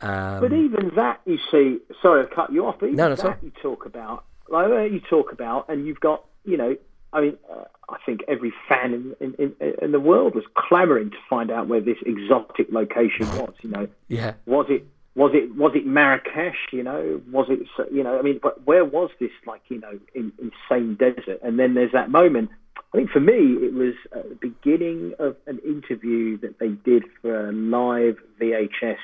[0.00, 1.78] Um, but even that, you see.
[2.02, 2.76] Sorry, I cut you off.
[2.78, 3.38] But even No, that's that all.
[3.42, 6.76] you talk about, like you talk about, and you've got, you know,
[7.12, 11.10] I mean, uh, I think every fan in, in, in, in the world was clamouring
[11.10, 13.54] to find out where this exotic location was.
[13.62, 16.72] You know, yeah, was it was it was it Marrakesh?
[16.72, 17.60] You know, was it
[17.92, 18.18] you know?
[18.18, 21.40] I mean, but where was this like you know in, insane desert?
[21.42, 22.50] And then there's that moment.
[22.76, 27.04] I think for me, it was at the beginning of an interview that they did
[27.20, 28.98] for a live VHS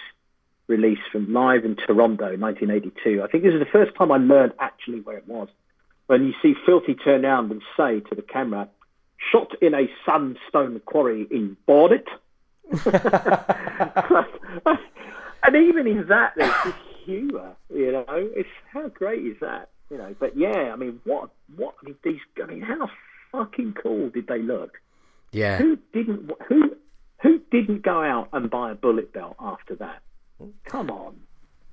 [0.69, 3.23] release from live in Toronto, 1982.
[3.23, 5.49] I think this is the first time I learned actually where it was.
[6.07, 8.69] When you see Filthy turn around and say to the camera,
[9.33, 12.07] "Shot in a sandstone quarry in Bordet."
[15.43, 17.57] and even in that, there's this humour.
[17.75, 19.71] You know, it's how great is that?
[19.91, 22.21] You know, but yeah, I mean, what what these?
[22.43, 22.89] I mean, how
[23.33, 24.79] fucking cool did they look?
[25.33, 25.59] yeah.
[25.59, 26.31] Who didn't?
[26.49, 26.77] Who
[27.23, 30.03] who didn't go out and buy a bullet belt after that?
[30.65, 31.21] Come on.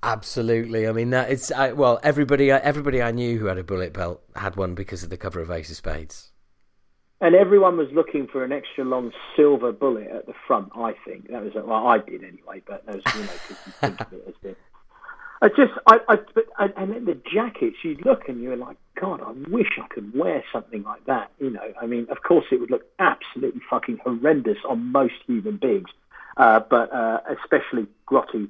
[0.04, 0.88] Absolutely.
[0.88, 4.22] I mean, that it's I, well, everybody, everybody I knew who had a bullet belt
[4.36, 6.32] had one because of the cover of Ace of Spades.
[7.20, 10.70] And everyone was looking for an extra long silver bullet at the front.
[10.76, 12.62] I think that was well, I did anyway.
[12.68, 14.56] But that was you know because you think of it as the.
[15.42, 19.22] I just I, I but and, then the jackets you look and you're like God
[19.22, 22.60] I wish I could wear something like that you know I mean of course it
[22.60, 25.90] would look absolutely fucking horrendous on most human beings
[26.38, 28.50] uh, but uh, especially grotty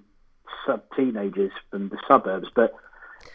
[0.66, 2.74] sub teenagers from the suburbs but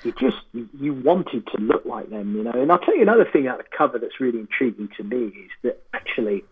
[0.04, 2.52] you just you, wanted to look like them, you know.
[2.52, 5.26] And I'll tell you another thing out of the cover that's really intriguing to me
[5.26, 6.44] is that actually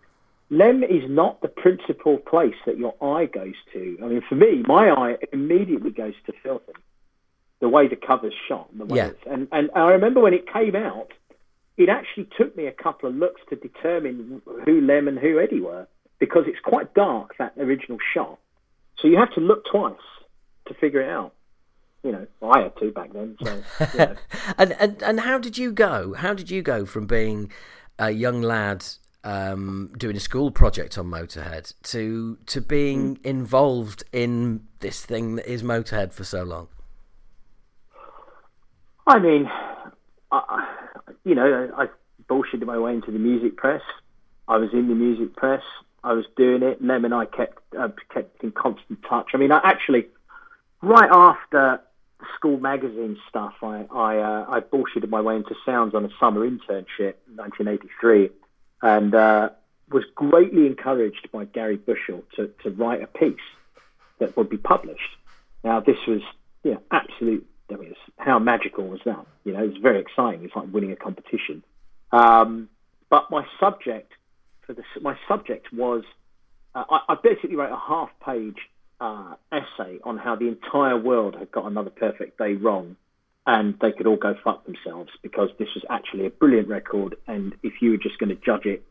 [0.49, 3.97] Lem is not the principal place that your eye goes to.
[4.03, 6.73] I mean, for me, my eye immediately goes to Filthy,
[7.61, 9.07] the way the cover's shot, and the way Yeah.
[9.07, 11.11] it's, and and I remember when it came out,
[11.77, 15.61] it actually took me a couple of looks to determine who Lem and who Eddie
[15.61, 15.87] were
[16.19, 18.39] because it's quite dark that original shot,
[18.99, 19.95] so you have to look twice
[20.67, 21.33] to figure it out.
[22.03, 23.37] You know, well, I had to back then.
[23.43, 24.15] So, you know.
[24.57, 26.13] and, and and how did you go?
[26.13, 27.51] How did you go from being
[27.99, 28.83] a young lad
[29.23, 35.45] um, doing a school project on Motorhead to to being involved in this thing that
[35.45, 36.69] is Motorhead for so long?
[39.07, 39.49] I mean,
[40.31, 40.67] I,
[41.23, 41.87] you know, I
[42.29, 43.81] bullshitted my way into the music press.
[44.47, 45.63] I was in the music press.
[46.03, 46.83] I was doing it.
[46.83, 49.31] Lem and I kept uh, kept in constant touch.
[49.33, 50.07] I mean, I actually,
[50.81, 51.81] right after
[52.35, 56.41] school magazine stuff, I I, uh, I bullshitted my way into Sounds on a summer
[56.41, 58.29] internship in 1983,
[58.81, 59.49] and uh,
[59.91, 63.35] was greatly encouraged by Gary Bushell to, to write a piece
[64.19, 65.17] that would be published.
[65.63, 66.21] Now, this was
[66.63, 67.47] know, absolute.
[67.73, 69.25] I mean, how magical was that?
[69.43, 70.43] You know, it was very exciting.
[70.43, 71.63] It's like winning a competition.
[72.11, 72.69] Um,
[73.09, 74.11] but my subject
[74.65, 76.03] for the my subject was
[76.75, 78.57] uh, I, I, basically wrote a half-page
[78.99, 82.95] uh, essay on how the entire world had got another perfect day wrong,
[83.45, 87.15] and they could all go fuck themselves because this was actually a brilliant record.
[87.27, 88.83] And if you were just going to judge it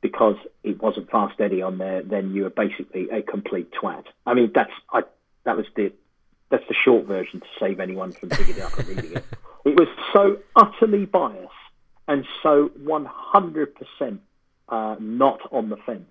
[0.00, 4.04] because it wasn't Fast Eddie on there, then you were basically a complete twat.
[4.26, 5.02] I mean, that's I,
[5.44, 5.92] that was the
[6.50, 9.24] that's the short version to save anyone from digging it up and reading it.
[9.66, 11.48] It was so utterly biased
[12.06, 14.18] and so 100%
[14.68, 16.10] uh, not on the fence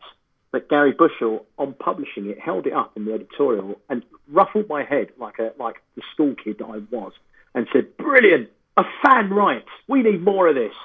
[0.54, 4.84] that Gary Bushell, on publishing it, held it up in the editorial and ruffled my
[4.84, 7.12] head like a like the school kid that I was,
[7.54, 8.50] and said, "Brilliant!
[8.78, 9.70] A fan writes.
[9.88, 10.76] We need more of this."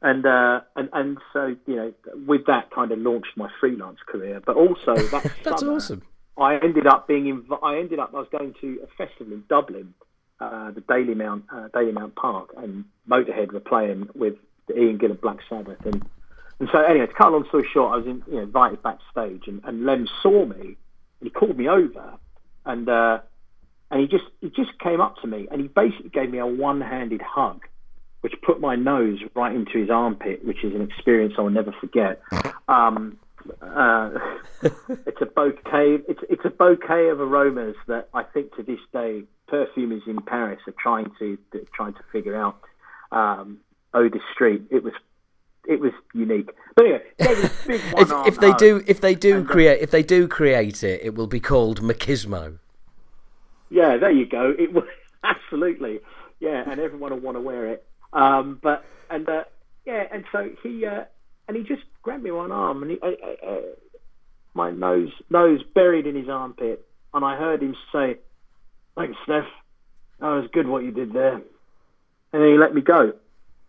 [0.00, 1.92] And uh, and and so you know,
[2.26, 4.40] with that kind of launched my freelance career.
[4.44, 6.02] But also that that's summer, awesome.
[6.38, 9.44] I ended up being inv- I ended up I was going to a festival in
[9.48, 9.94] Dublin,
[10.40, 14.34] uh, the Dalymount uh, Dalymount Park, and Motorhead were playing with
[14.66, 16.04] the Ian Gillan Black Sabbath, and
[16.60, 18.82] and so anyway, to cut a long story short, I was in, you know, invited
[18.82, 20.76] backstage, and, and Lem saw me, and
[21.22, 22.14] he called me over,
[22.66, 23.20] and uh,
[23.90, 26.46] and he just he just came up to me, and he basically gave me a
[26.46, 27.62] one-handed hug,
[28.20, 31.74] which put my nose right into his armpit, which is an experience I will never
[31.80, 32.20] forget.
[32.68, 33.16] Um,
[33.62, 34.10] uh,
[34.62, 35.98] it's a bouquet.
[36.08, 40.60] It's it's a bouquet of aromas that I think to this day perfumers in Paris
[40.66, 41.38] are trying to
[41.74, 42.60] trying to figure out.
[43.10, 43.58] Um,
[43.94, 44.62] oh, this street.
[44.70, 44.92] It was
[45.66, 46.50] it was unique.
[46.74, 50.82] But anyway, if, if they do if they do uh, create if they do create
[50.82, 52.58] it, it will be called Machismo.
[53.70, 54.54] Yeah, there you go.
[54.58, 54.84] It was
[55.24, 56.00] absolutely
[56.40, 57.84] yeah, and everyone will want to wear it.
[58.12, 59.44] Um, but and uh,
[59.84, 61.04] yeah, and so he uh,
[61.48, 63.60] and he just grabbed me one arm, and he, uh, uh,
[64.54, 68.18] my nose nose buried in his armpit, and I heard him say,
[68.94, 69.46] "Thanks, Steph.
[70.20, 71.40] That was good what you did there."
[72.32, 73.12] And then he let me go.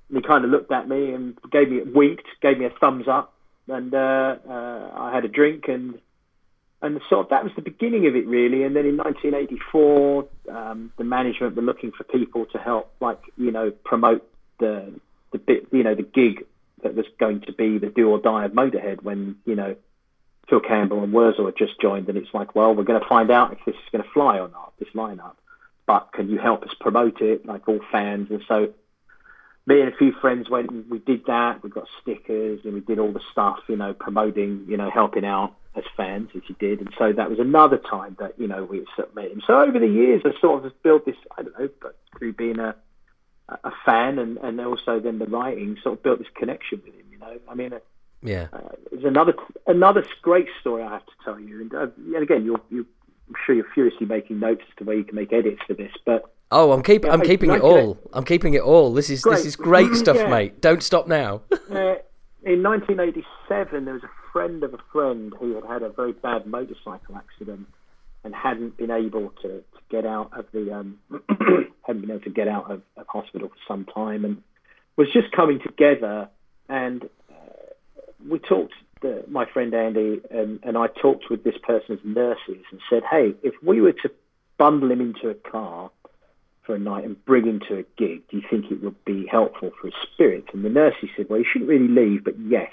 [0.10, 2.70] And he kind of looked at me and gave me a winked, gave me a
[2.70, 3.34] thumbs up,
[3.68, 6.00] and uh, uh, I had a drink and
[6.82, 8.63] and so that was the beginning of it really.
[8.63, 13.52] And then in 1984, um, the management were looking for people to help, like you
[13.52, 14.28] know, promote
[14.60, 14.94] the
[15.32, 16.46] the bit, you know, the gig
[16.84, 19.76] that was going to be the do or die of Motorhead when you know
[20.50, 23.30] Phil Campbell and Wurzel had just joined, and it's like, well, we're going to find
[23.30, 25.36] out if this is going to fly or not, this lineup.
[25.86, 28.30] But can you help us promote it, like all fans?
[28.30, 28.74] And so
[29.65, 31.63] me and a few friends went and we did that.
[31.63, 35.26] We got stickers and we did all the stuff, you know, promoting, you know, helping
[35.26, 36.80] out as fans as you did.
[36.80, 39.42] And so that was another time that you know we met him.
[39.46, 41.15] So over the years, I sort of built this.
[41.38, 42.76] I don't know, but through being a
[43.64, 47.06] a fan and, and also then the writing sort of built this connection with him.
[47.12, 47.74] You know, I mean,
[48.22, 49.34] yeah, uh, it's another
[49.68, 51.62] another great story I have to tell you.
[51.62, 52.86] And, uh, and again, you're, you
[53.30, 55.92] I'm sure you're furiously making notes as to where you can make edits for this,
[56.06, 56.34] but.
[56.52, 58.00] Oh, I'm keep yeah, I'm keeping it all.
[58.12, 58.92] I'm keeping it all.
[58.92, 59.36] This is great.
[59.36, 60.30] this is great stuff, yeah.
[60.30, 60.62] mate.
[60.62, 61.42] Don't stop now.
[61.52, 61.96] uh,
[62.44, 66.48] in 1987, there was a friend of a friend who had had a very bad
[66.48, 67.68] motorcycle accident
[68.23, 70.99] and hadn't been able to, to get out of the um,
[71.84, 74.41] hadn't been able to get out of, of, hospital for some time and
[74.97, 76.29] was just coming together
[76.67, 77.71] and uh,
[78.29, 82.82] we talked the, my friend Andy and, and I talked with this person's nurses and
[82.89, 84.12] said hey if we were to
[84.58, 85.89] bundle him into a car
[86.63, 89.25] for a night and bring him to a gig do you think it would be
[89.25, 92.71] helpful for his spirit and the nurses said well he shouldn't really leave but yes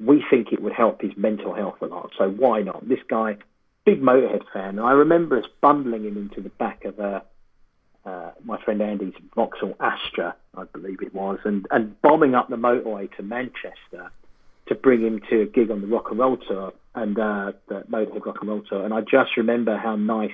[0.00, 2.10] we think it would help his mental health a lot.
[2.18, 2.88] So why not?
[2.88, 3.36] This guy,
[3.84, 4.78] big Motorhead fan.
[4.78, 7.22] I remember us bundling him into the back of a,
[8.04, 12.56] uh, my friend Andy's Vauxhall Astra, I believe it was, and, and bombing up the
[12.56, 14.10] motorway to Manchester
[14.68, 17.84] to bring him to a gig on the Rock and Roll Tour and uh, the
[17.90, 18.84] Motorhead Rock and Roll Tour.
[18.84, 20.30] And I just remember how nice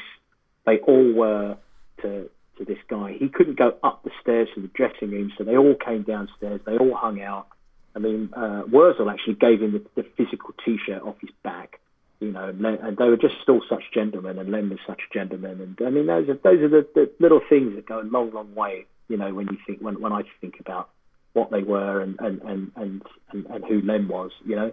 [0.66, 1.56] they all were
[2.02, 3.16] to to this guy.
[3.18, 6.60] He couldn't go up the stairs to the dressing room, so they all came downstairs.
[6.66, 7.46] They all hung out
[7.94, 11.80] I mean, uh, Wurzel actually gave him the, the physical T-shirt off his back,
[12.20, 15.60] you know, and, they were just still such gentlemen, and Lem was such a gentleman,
[15.60, 18.30] and I mean, those are those are the, the little things that go a long,
[18.32, 20.90] long way, you know, when you think when when I think about
[21.32, 24.72] what they were and and and and, and, and who Lem was, you know.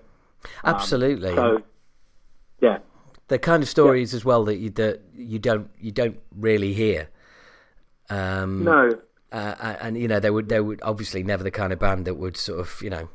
[0.63, 1.31] Absolutely.
[1.31, 1.63] Um, so,
[2.61, 2.77] yeah,
[3.29, 4.17] the kind of stories yeah.
[4.17, 7.09] as well that you that you don't you don't really hear.
[8.09, 8.89] Um, no,
[9.31, 12.15] uh, and you know they would they would obviously never the kind of band that
[12.15, 13.09] would sort of you know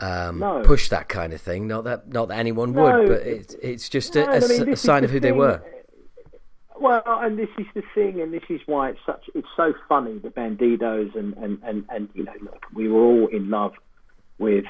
[0.00, 0.62] um, no.
[0.62, 1.66] push that kind of thing.
[1.66, 4.72] Not that not that anyone no, would, but it's it's just no, a, a, mean,
[4.72, 5.22] a sign of who thing.
[5.22, 5.62] they were.
[6.78, 10.18] Well, and this is the thing, and this is why it's such it's so funny
[10.18, 13.74] the Bandidos and and and, and you know look, we were all in love
[14.38, 14.64] with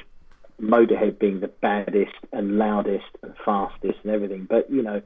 [0.61, 4.47] Motorhead being the baddest and loudest and fastest and everything.
[4.49, 5.03] But you know,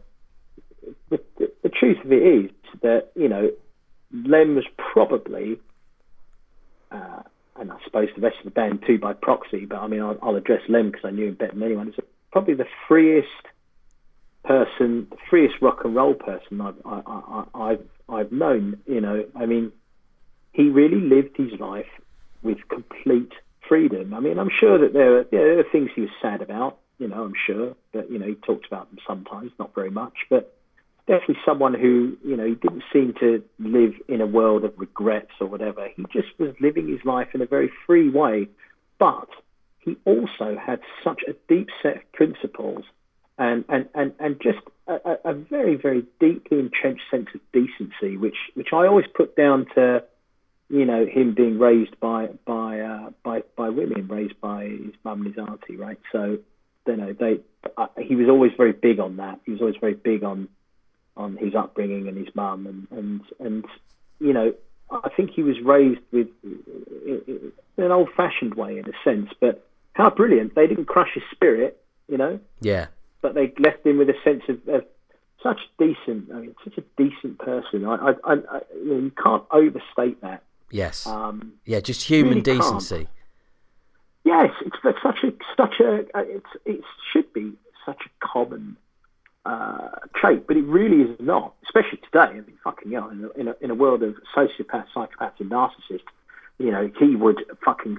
[1.09, 2.51] the, the, the truth of it is
[2.83, 3.51] that you know,
[4.13, 5.61] Lem was probably,
[6.91, 7.23] uh,
[7.59, 9.65] and I suppose the rest of the band too by proxy.
[9.65, 11.87] But I mean, I'll, I'll address Lem because I knew him better than anyone.
[11.87, 13.29] He's probably the freest
[14.45, 18.79] person, the freest rock and roll person I've I, I, I've I've known.
[18.87, 19.73] You know, I mean,
[20.53, 21.87] he really lived his life
[22.43, 23.33] with complete
[23.69, 24.15] freedom.
[24.15, 26.43] I mean, I'm sure that there are, you know, there are things he was sad
[26.43, 26.79] about.
[26.99, 30.27] You know, I'm sure, but you know, he talked about them sometimes, not very much,
[30.29, 30.58] but
[31.09, 35.33] definitely someone who, you know, he didn't seem to live in a world of regrets
[35.41, 35.89] or whatever.
[35.97, 38.49] He just was living his life in a very free way,
[38.99, 39.29] but
[39.81, 42.85] he also had such a deep set of principles
[43.39, 48.37] and and and, and just a, a very very deeply entrenched sense of decency, which
[48.55, 50.03] which I always put down to
[50.69, 55.25] you know him being raised by by uh, by by women, raised by his mum
[55.25, 55.99] and his auntie, right?
[56.13, 56.39] So
[56.87, 57.41] you know they
[57.77, 59.41] uh, he was always very big on that.
[59.47, 60.49] He was always very big on
[61.19, 63.65] on his upbringing and his mum and and and
[64.21, 64.55] you know
[64.91, 69.67] I think he was raised with in an old fashioned way in a sense, but
[69.93, 72.41] how brilliant they didn't crush his spirit, you know.
[72.61, 72.87] Yeah
[73.21, 74.85] but they left him with a sense of, of
[75.43, 76.31] such decent.
[76.33, 77.85] I mean, such a decent person.
[77.85, 80.43] I, I, I, I you, know, you, can't overstate that.
[80.71, 81.07] Yes.
[81.07, 82.97] Um, yeah, just human really decency.
[82.97, 83.09] Can't.
[84.25, 86.81] Yes, it's, it's, such a such a it's it
[87.13, 87.55] should be
[87.87, 88.77] such a common
[89.45, 91.55] uh, trait, but it really is not.
[91.65, 92.21] Especially today.
[92.21, 95.51] I mean, fucking hell, in a, in a, in a world of sociopaths, psychopaths, and
[95.51, 96.03] narcissists,
[96.59, 97.99] you know, he would fucking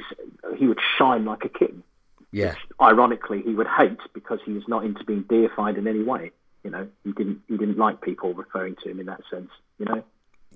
[0.58, 1.84] he would shine like a king.
[2.32, 2.50] Yeah.
[2.50, 6.32] Which, ironically, he would hate because he was not into being deified in any way.
[6.64, 9.50] You know, he didn't he didn't like people referring to him in that sense.
[9.78, 10.04] You know.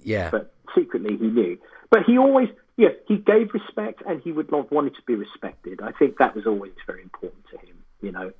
[0.04, 0.30] Yeah.
[0.30, 1.58] But secretly, he knew.
[1.90, 5.82] But he always, yeah, he gave respect, and he would not wanted to be respected.
[5.82, 7.84] I think that was always very important to him.
[8.02, 8.34] You know,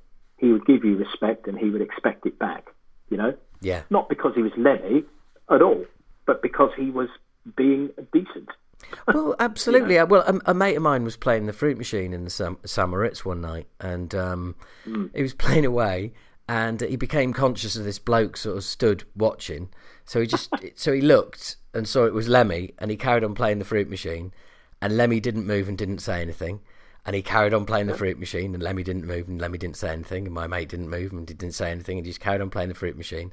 [0.44, 2.66] he would give you respect, and he would expect it back.
[3.10, 3.34] You know.
[3.60, 3.82] Yeah.
[3.90, 5.04] Not because he was Lemmy
[5.50, 5.84] at all,
[6.26, 7.08] but because he was
[7.56, 8.50] being decent
[9.08, 10.02] well, absolutely.
[10.02, 13.40] Well, a, a, mate of mine was playing the fruit machine in the St one
[13.40, 14.54] night, and um,
[14.86, 15.10] mm.
[15.14, 16.12] he was playing away,
[16.48, 19.70] and he became conscious of this bloke sort of stood watching.
[20.04, 23.34] So he just, so he looked and saw it was Lemmy, and he carried on
[23.34, 24.32] playing the fruit machine,
[24.80, 26.60] and Lemmy didn't move and didn't say anything.
[27.06, 29.76] And he carried on playing the fruit machine, and Lemmy didn't move, and Lemmy didn't
[29.76, 32.20] say anything, and my mate didn't move and he didn't say anything, and he just
[32.20, 33.30] carried on playing the fruit machine.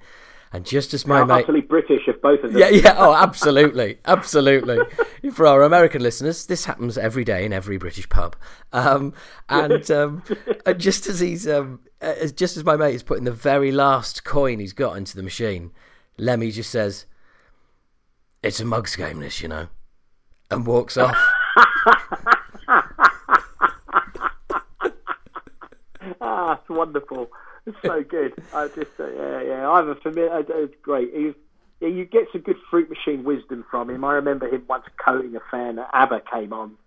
[0.53, 2.59] And just as my How mate, utterly British of both of them.
[2.59, 2.95] Yeah, yeah.
[2.97, 4.79] Oh, absolutely, absolutely.
[5.31, 8.35] For our American listeners, this happens every day in every British pub.
[8.73, 9.13] Um,
[9.47, 10.23] and um,
[10.75, 14.59] just as he's, um, as just as my mate is putting the very last coin
[14.59, 15.71] he's got into the machine,
[16.17, 17.05] Lemmy just says,
[18.43, 19.69] "It's a mugs game, this, you know,"
[20.49, 21.15] and walks off.
[26.19, 27.29] ah, it's wonderful.
[27.65, 28.33] It's so good.
[28.53, 29.69] I just, uh, yeah, yeah.
[29.69, 30.43] I have a familiar.
[30.49, 31.09] It's great.
[31.13, 31.33] He's,
[31.79, 34.03] yeah, you get some good fruit machine wisdom from him.
[34.03, 35.75] I remember him once coating a fan.
[35.75, 36.77] That ABBA came on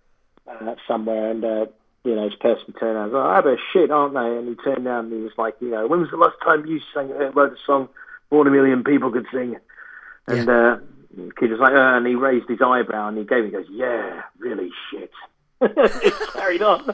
[0.47, 1.65] uh, somewhere, and uh,
[2.03, 3.15] you know, his person turned around.
[3.15, 4.19] Oh, ABBA shit, aren't they?
[4.19, 6.65] And he turned around and he was like, you know, when was the last time
[6.65, 7.89] you sang, uh, wrote a song
[8.31, 9.57] more than a million people could sing?
[10.27, 10.73] And yeah.
[10.73, 10.79] uh,
[11.15, 13.65] the kid was like, uh, and he raised his eyebrow and he gave, he goes,
[13.71, 15.11] yeah, really shit.
[15.61, 16.85] it carried on.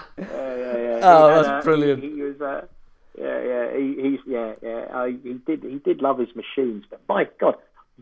[0.18, 1.00] yeah, yeah, yeah.
[1.06, 2.02] Oh, that's uh, brilliant.
[2.02, 2.66] He, he was, uh,
[3.18, 3.76] yeah, yeah.
[3.76, 5.08] He, he's, yeah, yeah.
[5.08, 7.56] He did, he did love his machines, but my God,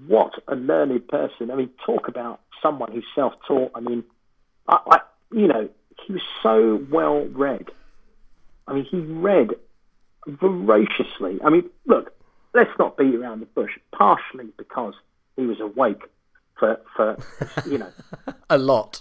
[0.06, 1.50] what a learned person!
[1.50, 3.72] I mean, talk about someone who's self-taught.
[3.74, 4.04] I mean,
[4.68, 5.00] I, I
[5.32, 5.68] you know,
[6.06, 7.68] he was so well read.
[8.66, 9.50] I mean, he read
[10.26, 11.40] voraciously.
[11.44, 12.14] I mean, look,
[12.54, 13.72] let's not beat around the bush.
[13.92, 14.94] Partially because
[15.36, 16.02] he was awake
[16.58, 17.16] for, for
[17.66, 17.90] you know,
[18.50, 19.00] a lot,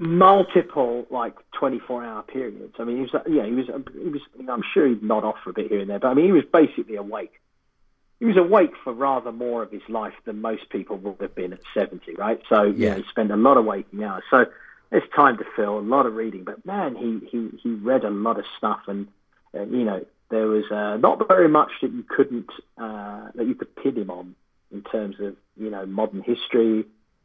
[0.00, 2.74] multiple like twenty four hour periods.
[2.78, 4.22] I mean, he was yeah, he was he was.
[4.48, 6.32] I'm sure he'd nod off for a bit here and there, but I mean, he
[6.32, 7.34] was basically awake.
[8.18, 11.54] He was awake for rather more of his life than most people would have been
[11.54, 12.38] at 70, right?
[12.50, 14.24] So, yeah, yeah he spent a lot of waking hours.
[14.30, 14.44] So,
[14.90, 16.44] there's time to fill, a lot of reading.
[16.44, 19.08] But man, he, he, he read a lot of stuff, and,
[19.54, 23.54] uh, you know, there was uh, not very much that you couldn't uh, that you
[23.54, 24.34] could pin him on
[24.72, 26.84] in terms of you know modern history.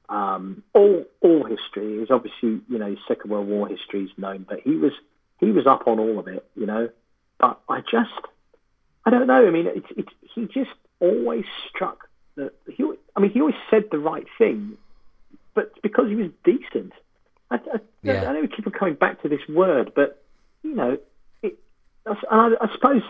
[0.10, 4.60] Um, all all history is obviously you know Second World War history is known, but
[4.62, 4.94] he was
[5.40, 6.90] he was up on all of it, you know.
[7.40, 8.12] But I just
[9.06, 9.48] I don't know.
[9.48, 12.84] I mean, it's it's he just always struck that he.
[13.16, 14.78] I mean, he always said the right thing,
[15.54, 16.94] but because he was decent.
[17.52, 18.28] I, I, yeah.
[18.28, 20.24] I know we keep on coming back to this word, but
[20.64, 20.98] you know,
[21.44, 21.58] it,
[22.06, 23.04] I, I suppose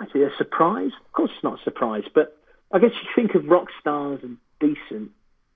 [0.00, 0.92] actually a surprise.
[1.04, 2.36] Of course, it's not a surprise, but
[2.72, 5.10] I guess you think of rock stars and decent,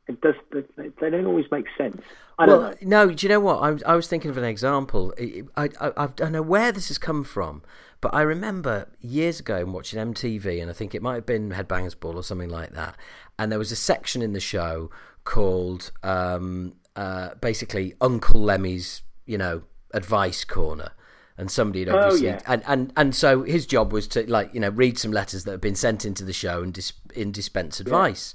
[0.08, 0.34] and does
[0.76, 2.02] they, don't always make sense.
[2.38, 3.06] I don't well, know.
[3.06, 3.58] no, do you know what?
[3.58, 5.14] I, I was thinking of an example.
[5.18, 7.62] I, I, I don't know where this has come from,
[8.00, 11.98] but I remember years ago watching MTV, and I think it might have been Headbangers
[11.98, 12.96] Ball or something like that.
[13.38, 14.90] And there was a section in the show
[15.24, 20.92] called um, uh, basically Uncle Lemmy's, you know, advice corner.
[21.36, 22.40] And somebody had Oh, obviously, yeah.
[22.48, 25.52] and, and and so his job was to like you know read some letters that
[25.52, 28.34] had been sent into the show and dis- in dispense advice.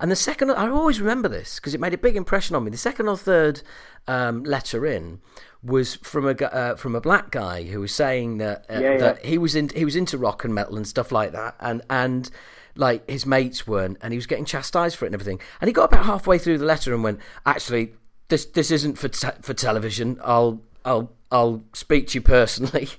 [0.00, 2.70] And the second, I always remember this because it made a big impression on me.
[2.70, 3.62] The second or third
[4.06, 5.20] um, letter in
[5.62, 8.98] was from a uh, from a black guy who was saying that uh, Yeah, yeah.
[8.98, 11.82] that he was in he was into rock and metal and stuff like that, and
[11.90, 12.30] and
[12.76, 15.40] like his mates weren't, and he was getting chastised for it and everything.
[15.60, 17.94] And he got about halfway through the letter and went, "Actually,
[18.28, 20.18] this this isn't for te- for television.
[20.22, 22.88] I'll I'll I'll speak to you personally."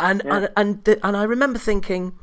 [0.00, 2.16] And and and th- and I remember thinking,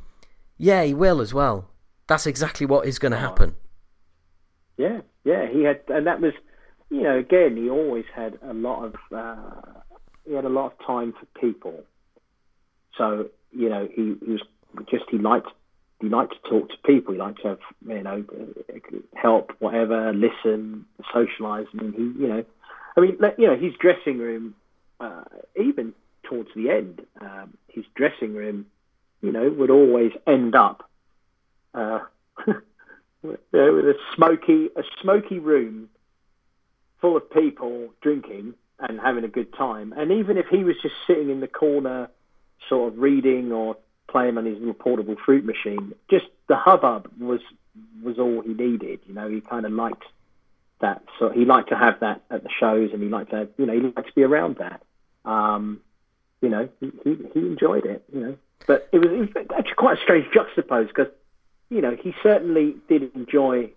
[0.58, 1.72] yeah, he will as well.
[2.08, 3.56] That's exactly what is going to happen.
[4.78, 6.34] Yeah, yeah, he had, and that was,
[6.90, 9.80] you know, again, he always had a lot of, uh,
[10.28, 11.84] he had a lot of time for people.
[12.98, 14.42] So, you know, he, he was
[14.90, 15.48] just he liked
[16.02, 17.14] he liked to talk to people.
[17.14, 18.26] He liked to have, you know,
[19.16, 21.68] help, whatever, listen, socialise.
[21.74, 22.46] I mean, he, you know,
[22.98, 24.56] I mean, you know, his dressing room,
[25.00, 25.24] uh,
[25.56, 28.66] even towards the end, um, his dressing room,
[29.22, 30.90] you know, would always end up.
[31.74, 32.00] Uh,
[33.26, 35.90] with a smoky a smoky room
[37.02, 39.94] full of people drinking and having a good time.
[39.96, 42.10] And even if he was just sitting in the corner,
[42.68, 43.78] sort of reading or
[44.10, 47.42] playing on his little portable fruit machine, just the hubbub was
[48.04, 49.00] was all he needed.
[49.06, 50.04] You know, he kind of liked
[50.82, 51.04] that.
[51.20, 53.74] So he liked to have that at the shows, and he liked to, you know,
[53.74, 54.82] he liked to be around that.
[55.24, 55.82] Um,
[56.42, 58.04] you know, he, he, he enjoyed it.
[58.14, 61.08] You know, but it was, it was actually quite a strange juxtapose because
[61.70, 63.72] you know, he certainly did enjoy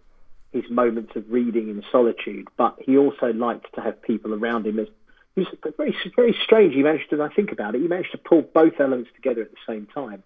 [0.53, 4.79] his moments of reading in solitude, but he also liked to have people around him.
[4.79, 4.89] It
[5.37, 6.75] was very, very strange.
[6.75, 9.51] He managed to, I think about it, he managed to pull both elements together at
[9.51, 10.23] the same time.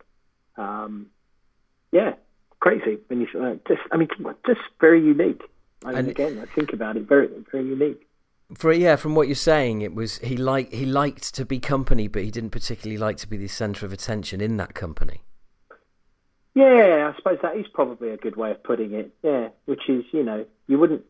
[0.57, 1.07] Um,
[1.91, 2.15] yeah,
[2.61, 2.99] crazy.
[3.09, 4.09] When you, uh, just, I mean,
[4.47, 5.43] just very unique.
[5.85, 8.07] I And- again, I think about it, very, very unique.
[8.55, 12.07] For yeah, from what you're saying, it was he like he liked to be company,
[12.07, 15.23] but he didn't particularly like to be the centre of attention in that company.
[16.55, 19.15] Yeah, I suppose that is probably a good way of putting it.
[19.23, 21.05] Yeah, which is, you know, you wouldn't.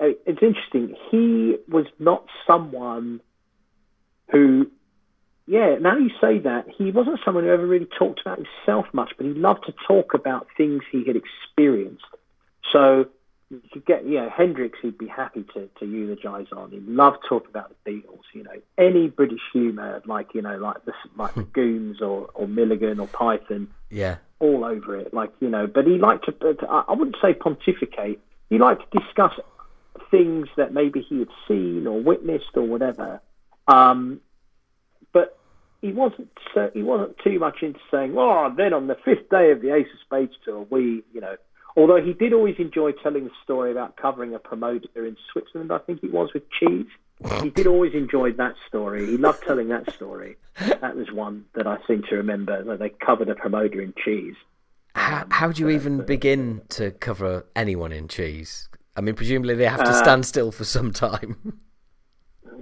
[0.00, 0.96] uh, It's interesting.
[1.10, 3.20] He was not someone
[4.30, 4.70] who,
[5.46, 9.12] yeah, now you say that, he wasn't someone who ever really talked about himself much,
[9.16, 12.04] but he loved to talk about things he had experienced.
[12.72, 13.06] So
[13.50, 16.70] you could get, you know, Hendrix, he'd be happy to, to eulogise on.
[16.70, 20.84] He loved talking about the Beatles, you know, any British humour, like, you know, like
[20.84, 25.48] the, like the Goons or, or Milligan or Python Yeah, all over it, like you
[25.48, 25.66] know.
[25.66, 28.20] But he liked to, I wouldn't say pontificate.
[28.50, 29.32] He liked to discuss
[30.10, 33.20] things that maybe he had seen or witnessed or whatever.
[33.66, 34.20] Um,
[35.12, 35.38] but
[35.80, 36.30] he wasn't.
[36.54, 39.74] So, he wasn't too much into saying, "Oh, then on the fifth day of the
[39.74, 41.36] Ace of Spades tour, we, you know."
[41.76, 45.78] Although he did always enjoy telling the story about covering a promoter in Switzerland, I
[45.78, 46.88] think it was with cheese.
[47.42, 49.06] He did always enjoy that story.
[49.06, 50.36] He loved telling that story.
[50.80, 54.34] That was one that I seem to remember that they covered a promoter in cheese.
[54.94, 58.68] how, Um, how do you even begin to cover anyone in cheese?
[58.96, 61.36] I mean, presumably they have to Uh, stand still for some time.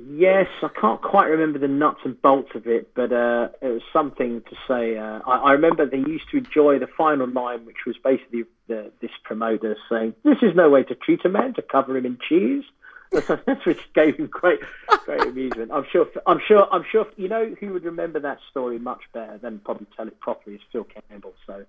[0.08, 3.82] Yes, I can't quite remember the nuts and bolts of it, but uh, it was
[3.92, 4.96] something to say.
[4.96, 8.92] Uh, I, I remember they used to enjoy the final line, which was basically the,
[9.00, 12.18] this promoter saying, "This is no way to treat a man to cover him in
[12.28, 12.64] cheese."
[13.12, 13.28] That's
[13.66, 14.60] which gave him great,
[15.04, 15.70] great amusement.
[15.72, 16.06] I'm sure.
[16.26, 16.66] I'm sure.
[16.72, 17.06] I'm sure.
[17.16, 20.62] You know who would remember that story much better than probably tell it properly is
[20.72, 21.34] Phil Campbell.
[21.46, 21.64] So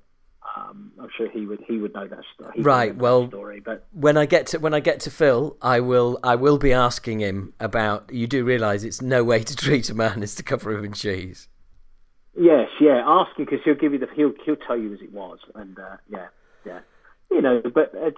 [0.56, 1.64] um, I'm sure he would.
[1.68, 2.62] He would know that story.
[2.62, 5.80] Right, well- that story, but when I get to when I get to Phil, I
[5.80, 8.12] will I will be asking him about.
[8.12, 10.94] You do realise it's no way to treat a man is to cover him in
[10.94, 11.50] cheese.
[12.40, 13.02] Yes, yeah.
[13.06, 15.78] Ask him because he'll give you the he'll he'll tell you as it was, and
[15.80, 16.28] uh, yeah,
[16.66, 16.80] yeah.
[17.30, 18.12] You know, but uh,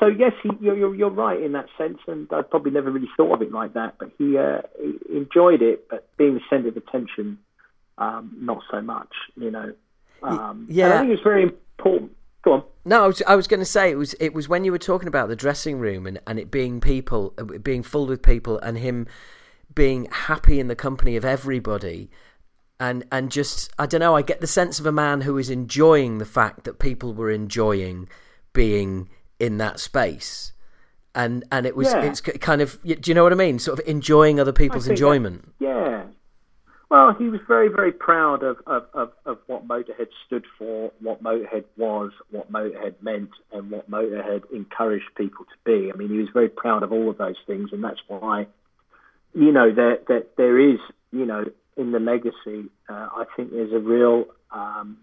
[0.00, 3.08] so yes, he, you're, you're you're right in that sense, and I probably never really
[3.16, 3.94] thought of it like that.
[3.98, 7.38] But he, uh, he enjoyed it, but being the centre of attention,
[7.96, 9.12] um, not so much.
[9.36, 9.72] You know,
[10.22, 10.86] um, yeah.
[10.86, 12.12] And I think it's very important.
[12.42, 12.64] Go on.
[12.84, 14.78] No, I was, I was going to say it was it was when you were
[14.78, 18.58] talking about the dressing room and, and it being people uh, being full with people
[18.58, 19.06] and him
[19.74, 22.10] being happy in the company of everybody
[22.78, 25.50] and and just I don't know I get the sense of a man who is
[25.50, 28.08] enjoying the fact that people were enjoying
[28.56, 30.52] being in that space
[31.14, 32.02] and and it was Yeah.
[32.02, 34.98] it's kind of do you know what I mean sort of enjoying other people's think
[34.98, 36.04] that- enjoyment Yeah.
[36.88, 41.20] Well, he was very, very proud of, of, of, of, what Motorhead stood for, what
[41.20, 45.90] Motorhead was, what Motorhead meant, and what Motorhead encouraged people to be.
[45.92, 48.46] I mean, he was very proud of all of those things, and that's why,
[49.34, 50.78] you know, there, there, there is,
[51.10, 51.46] you know,
[51.76, 54.98] in the legacy, uh, I think there's a real um,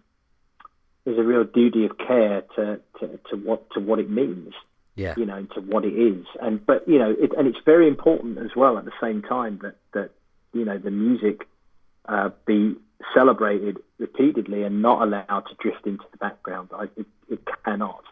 [1.06, 4.54] there's a real duty of care to, to, to what to what it means.
[4.96, 5.16] Yeah.
[5.18, 8.38] You know, to what it is, and but you know, it, and it's very important
[8.38, 10.12] as well at the same time that that
[10.54, 11.48] you know the music
[12.06, 12.76] uh, be
[13.12, 16.70] celebrated repeatedly and not allowed to drift into the background.
[16.76, 18.04] I, it, it cannot.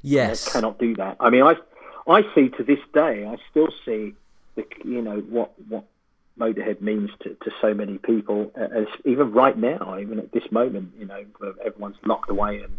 [0.00, 1.18] Yes, it cannot do that.
[1.20, 1.56] I mean, I
[2.08, 4.14] I see to this day, I still see
[4.54, 5.84] the you know what what
[6.38, 10.92] Motorhead means to, to so many people, as even right now, even at this moment,
[10.98, 11.24] you know,
[11.64, 12.78] everyone's locked away and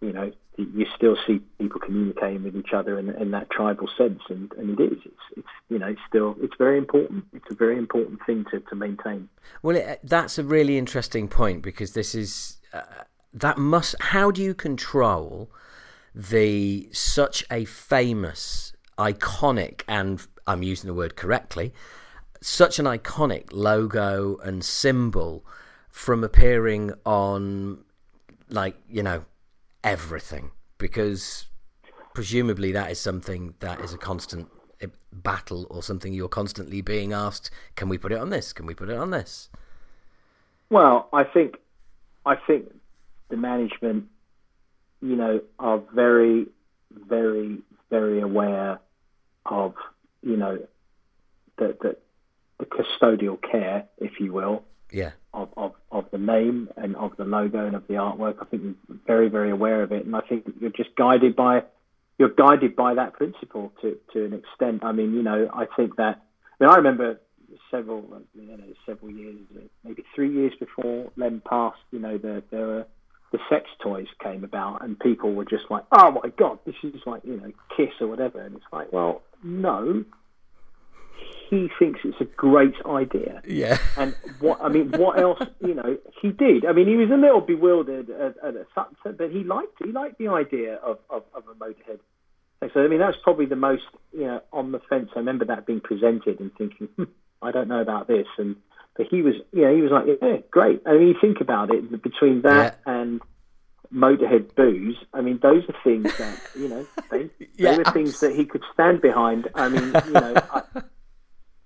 [0.00, 4.20] you know, you still see people communicating with each other in, in that tribal sense,
[4.28, 4.98] and, and it is.
[5.04, 7.24] It's, it's you know, it's still it's very important.
[7.32, 9.28] It's a very important thing to, to maintain.
[9.62, 12.82] Well, it, that's a really interesting point because this is uh,
[13.32, 13.94] that must.
[14.00, 15.50] How do you control
[16.14, 21.72] the such a famous, iconic, and I'm using the word correctly,
[22.40, 25.44] such an iconic logo and symbol
[25.88, 27.84] from appearing on,
[28.48, 29.24] like you know
[29.82, 31.46] everything because
[32.14, 34.48] presumably that is something that is a constant
[34.80, 38.52] eh, battle or something you're constantly being asked can we put it on this?
[38.52, 39.48] Can we put it on this?
[40.70, 41.56] Well i think
[42.24, 42.72] i think
[43.28, 44.06] the management
[45.00, 46.46] you know are very
[46.90, 47.58] very
[47.90, 48.80] very aware
[49.46, 49.74] of
[50.22, 50.58] you know
[51.58, 51.96] the the,
[52.58, 57.24] the custodial care if you will yeah of, of, of the name and of the
[57.24, 58.36] logo and of the artwork.
[58.40, 60.06] I think you're very, very aware of it.
[60.06, 61.62] And I think you're just guided by
[62.18, 64.82] you're guided by that principle to, to an extent.
[64.82, 66.22] I mean, you know, I think that
[66.58, 67.20] I mean I remember
[67.70, 68.02] several
[68.34, 69.36] you know, several years,
[69.84, 72.86] maybe three years before Lem passed, you know, the the
[73.32, 76.94] the sex toys came about and people were just like, Oh my god, this is
[77.04, 80.04] like, you know, kiss or whatever and it's like, Well, no,
[81.48, 83.42] he thinks it's a great idea.
[83.46, 83.78] Yeah.
[83.96, 85.40] And what I mean, what else?
[85.60, 86.64] You know, he did.
[86.64, 90.18] I mean, he was a little bewildered at, at a, but he liked he liked
[90.18, 92.00] the idea of, of, of a motorhead.
[92.72, 95.10] So I mean, that's probably the most you know on the fence.
[95.14, 97.04] I remember that being presented and thinking, hmm,
[97.42, 98.26] I don't know about this.
[98.38, 98.56] And
[98.96, 100.82] but he was, you know he was like, yeah, great.
[100.86, 102.92] I mean, you think about it between that yeah.
[102.92, 103.20] and
[103.94, 104.96] Motorhead booze.
[105.12, 108.44] I mean, those are things that you know they, yeah, they were things that he
[108.44, 109.48] could stand behind.
[109.54, 110.34] I mean, you know.
[110.52, 110.82] I,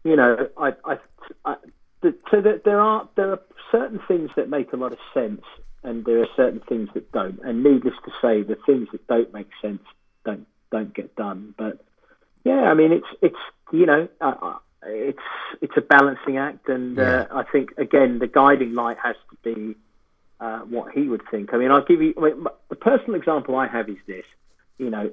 [0.05, 0.99] you know, I, I,
[1.45, 1.57] I
[2.03, 3.41] so that there are there are
[3.71, 5.43] certain things that make a lot of sense,
[5.83, 7.39] and there are certain things that don't.
[7.45, 9.83] And needless to say, the things that don't make sense
[10.25, 11.55] don't don't get done.
[11.57, 11.85] But
[12.45, 13.37] yeah, I mean, it's it's
[13.73, 15.19] you know, uh, uh it's
[15.61, 17.27] it's a balancing act, and uh, yeah.
[17.31, 19.77] uh, I think again the guiding light has to be
[20.41, 21.53] uh, what he would think.
[21.53, 24.25] I mean, I'll give you I mean, the personal example I have is this.
[24.79, 25.11] You know,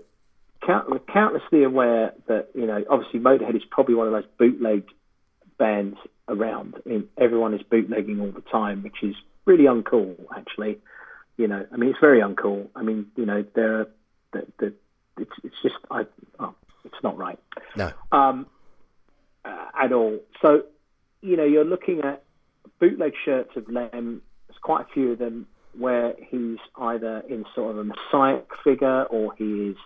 [0.65, 4.85] count, countlessly aware that you know obviously Motorhead is probably one of those bootleg
[5.57, 5.97] bands
[6.27, 6.75] around.
[6.85, 10.15] I mean, everyone is bootlegging all the time, which is really uncool.
[10.35, 10.79] Actually,
[11.37, 12.67] you know, I mean, it's very uncool.
[12.75, 13.87] I mean, you know, there are
[14.33, 14.73] the, the
[15.19, 16.05] it's it's just I
[16.39, 16.55] oh,
[16.85, 17.39] it's not right.
[17.75, 17.91] No.
[18.11, 18.47] Um,
[19.45, 20.19] uh, at all.
[20.41, 20.63] So,
[21.21, 22.23] you know, you're looking at
[22.79, 24.21] bootleg shirts of Lem.
[24.47, 25.47] There's quite a few of them
[25.77, 29.77] where he's either in sort of a messiah figure or he is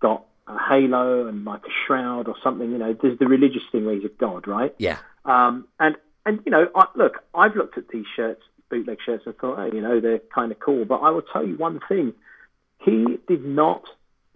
[0.00, 2.70] got a halo and like a shroud or something.
[2.70, 4.74] You know, there's the religious thing where he's a god, right?
[4.78, 4.98] Yeah.
[5.24, 9.36] Um, and and you know, I, look, I've looked at these shirts, bootleg shirts, and
[9.36, 10.84] thought, oh, you know, they're kind of cool.
[10.84, 12.14] But I will tell you one thing:
[12.84, 13.84] he did not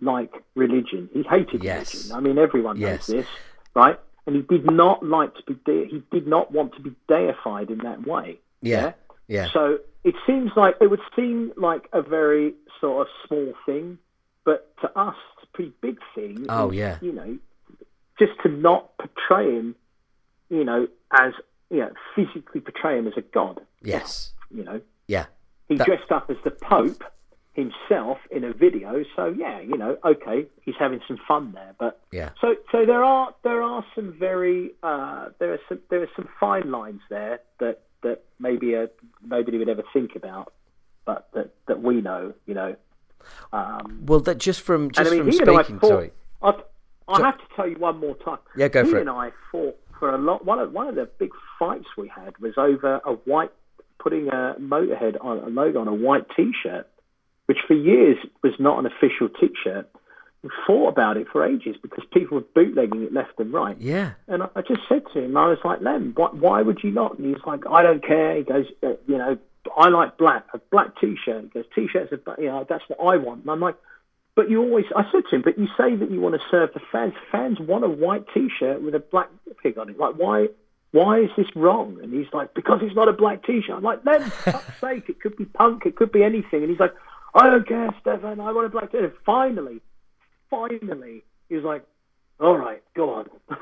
[0.01, 1.09] like religion.
[1.13, 1.95] He hated yes.
[1.95, 2.17] religion.
[2.17, 3.09] I mean, everyone yes.
[3.09, 3.27] knows this,
[3.75, 3.99] right?
[4.27, 5.55] And he did not like to be.
[5.65, 8.39] De- he did not want to be deified in that way.
[8.61, 8.93] Yeah.
[9.29, 9.49] Yeah.
[9.53, 13.99] So it seems like it would seem like a very sort of small thing,
[14.45, 15.17] but to us,
[15.53, 16.47] pretty big thing.
[16.49, 16.99] Oh is, yeah.
[17.01, 17.39] You know,
[18.19, 19.75] just to not portray him,
[20.49, 21.33] you know, as
[21.71, 23.61] you know, physically portray him as a god.
[23.83, 24.33] Yes.
[24.51, 24.81] You know.
[25.07, 25.27] Yeah.
[25.69, 25.87] He that...
[25.87, 27.03] dressed up as the Pope
[27.55, 31.75] himself in a video, so yeah, you know, okay, he's having some fun there.
[31.79, 32.31] But yeah.
[32.41, 36.29] So so there are there are some very uh, there are some there are some
[36.41, 38.89] fine lines there that that maybe a,
[39.25, 40.53] nobody would ever think about,
[41.05, 42.77] but that that we know, you know.
[43.53, 46.11] Um, well, that just from just I mean, from speaking, fought, sorry.
[46.43, 46.53] I,
[47.09, 48.39] I so, have to tell you one more time.
[48.57, 49.03] Yeah, go he for it.
[49.03, 50.45] and I fought for a lot.
[50.45, 53.51] One of one of the big fights we had was over a white
[54.03, 56.89] putting a Motorhead on a logo on a white T-shirt,
[57.47, 59.89] which for years was not an official T-shirt.
[60.67, 63.81] thought about it for ages because people were bootlegging it left and right.
[63.81, 64.13] Yeah.
[64.27, 66.91] And I, I just said to him, I was like, Lem, why, why would you
[66.91, 67.19] not?
[67.19, 68.37] And he's like, I don't care.
[68.39, 69.39] He goes, uh, you know,
[69.77, 71.45] I like black, a black t-shirt.
[71.45, 73.43] He goes, t-shirts are, you know, that's what I want.
[73.43, 73.77] And I'm like,
[74.35, 76.71] but you always, I said to him, but you say that you want to serve
[76.73, 77.15] the fans.
[77.31, 79.29] Fans want a white t-shirt with a black
[79.63, 79.99] pig on it.
[79.99, 80.49] Like, why?
[80.93, 81.99] Why is this wrong?
[82.03, 83.77] And he's like, because it's not a black t-shirt.
[83.77, 86.63] I'm like, then, fuck's sake, it could be punk, it could be anything.
[86.63, 86.95] And he's like,
[87.35, 89.17] I don't care, Steffan, I want a black t-shirt.
[89.25, 89.81] Finally,
[90.51, 91.85] finally, he was like,
[92.41, 93.31] all right, go on.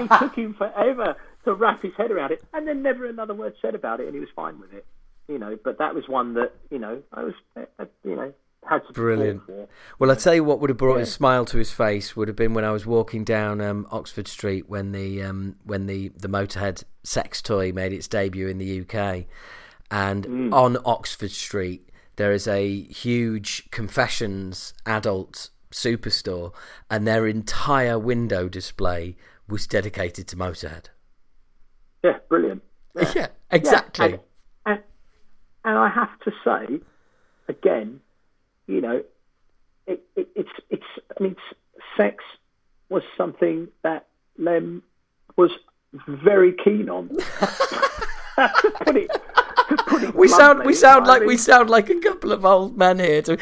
[0.00, 3.54] it took him forever to wrap his head around it, and then never another word
[3.60, 4.86] said about it, and he was fine with it.
[5.28, 8.32] You know, but that was one that you know I was, uh, you know,
[8.68, 9.42] had to Brilliant.
[9.98, 11.02] Well, I tell you what would have brought Yeah.
[11.02, 14.28] a smile to his face would have been when I was walking down um, Oxford
[14.28, 18.80] Street when the um, when the the Motorhead sex toy made its debut in the
[18.82, 19.26] UK,
[19.90, 20.52] and Mm.
[20.52, 26.52] on Oxford Street there is a huge confessions adult superstore,
[26.90, 29.16] and their entire window display
[29.48, 30.86] was dedicated to Motorhead.
[32.04, 32.62] Yeah, brilliant.
[33.14, 34.10] Yeah, exactly.
[34.10, 34.16] Yeah,
[35.64, 36.80] and, I have to say,
[37.48, 38.00] again,
[38.66, 39.02] you know,
[39.86, 40.84] it, it, it's it's.
[41.18, 41.36] I mean,
[41.96, 42.24] sex
[42.88, 44.06] was something that
[44.38, 44.82] Lem
[45.36, 45.50] was
[46.06, 47.08] very keen on.
[48.84, 49.10] put it,
[49.68, 52.32] to put it we sound we sound I like mean, we sound like a couple
[52.32, 53.22] of old men here.
[53.22, 53.38] To,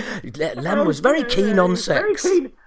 [0.56, 2.22] Lem oh, was very keen on sex.
[2.22, 2.52] keen.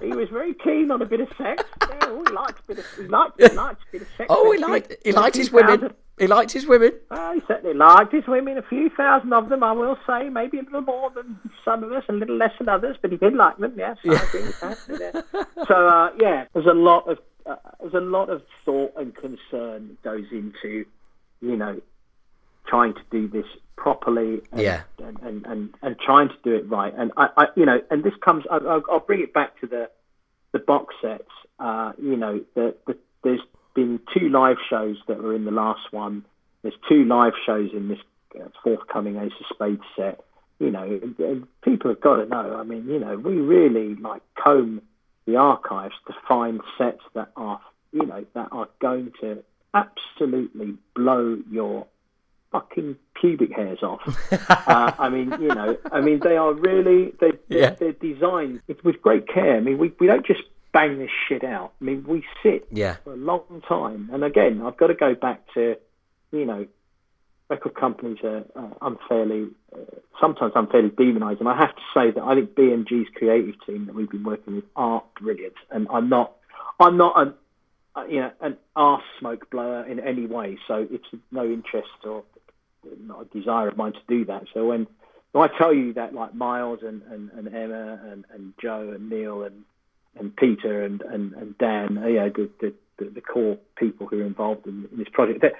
[0.00, 1.62] He was very keen on a bit of sex.
[1.82, 4.26] Yeah, oh, he liked a bit of he liked, he liked a bit of sex.
[4.30, 5.92] Oh, he liked he liked his women.
[6.20, 6.92] He liked his women.
[7.10, 10.58] Uh, he certainly liked his women, a few thousand of them, I will say, maybe
[10.58, 13.34] a little more than some of us, a little less than others, but he did
[13.34, 14.78] like them, yes, I agree with that.
[15.34, 15.64] yeah.
[15.66, 19.88] So, uh, yeah, there's a lot of uh, there's a lot of thought and concern
[19.88, 20.84] that goes into,
[21.40, 21.80] you know,
[22.66, 23.46] trying to do this
[23.76, 24.82] properly and, Yeah.
[25.02, 26.92] and, and, and, and trying to do it right.
[26.96, 29.66] And I, I you know, and this comes, I, I'll, I'll bring it back to
[29.66, 29.90] the
[30.52, 31.30] the box sets.
[31.58, 33.40] Uh, you know, the, the, there's
[33.74, 36.24] been two live shows that were in the last one.
[36.62, 37.98] There's two live shows in this
[38.38, 40.20] uh, forthcoming Ace of Spades set.
[40.58, 41.00] You know,
[41.62, 42.56] people have got to know.
[42.58, 44.82] I mean, you know, we really like comb
[45.26, 47.60] the archives to find sets that are,
[47.92, 49.42] you know, that are going to
[49.72, 51.86] absolutely blow your
[52.52, 54.02] fucking pubic hairs off.
[54.50, 57.70] uh, I mean, you know, I mean, they are really they Yeah.
[57.70, 59.56] they're designed with great care.
[59.56, 60.42] I mean, we we don't just
[60.72, 61.72] bang this shit out.
[61.80, 62.96] I mean, we sit Yeah.
[63.04, 64.10] for a long time.
[64.12, 65.76] And again, I've got to go back to,
[66.32, 66.66] you know,
[67.48, 69.78] record companies are uh, unfairly, uh,
[70.20, 71.40] sometimes unfairly demonised.
[71.40, 74.56] And I have to say that I think BMG's creative team that we've been working
[74.56, 75.54] with are brilliant.
[75.70, 76.36] And I'm not,
[76.78, 77.34] I'm not an,
[77.96, 80.58] uh, you know, an arse smoke blower in any way.
[80.68, 82.22] So it's no interest or
[83.00, 84.44] not a desire of mine to do that.
[84.54, 84.86] So when,
[85.32, 89.10] when I tell you that like Miles and, and, and Emma and, and Joe and
[89.10, 89.64] Neil and
[90.18, 92.50] and Peter and, and, and Dan, yeah, the,
[92.98, 95.42] the, the, core people who are involved in, in this project.
[95.42, 95.54] That,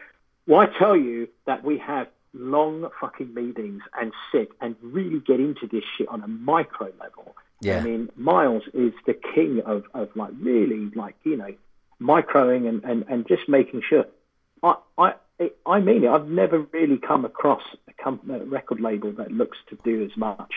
[0.46, 5.66] well, tell you that we have long fucking meetings and sit and really get into
[5.66, 7.34] this shit on a micro level.
[7.60, 7.78] Yeah.
[7.78, 11.54] I mean, Miles is the king of, of like really like, you know,
[12.00, 14.06] microing and, and, and just making sure.
[14.62, 15.14] I, I,
[15.66, 16.08] I mean it.
[16.08, 20.16] I've never really come across a, company, a record label that looks to do as
[20.16, 20.52] much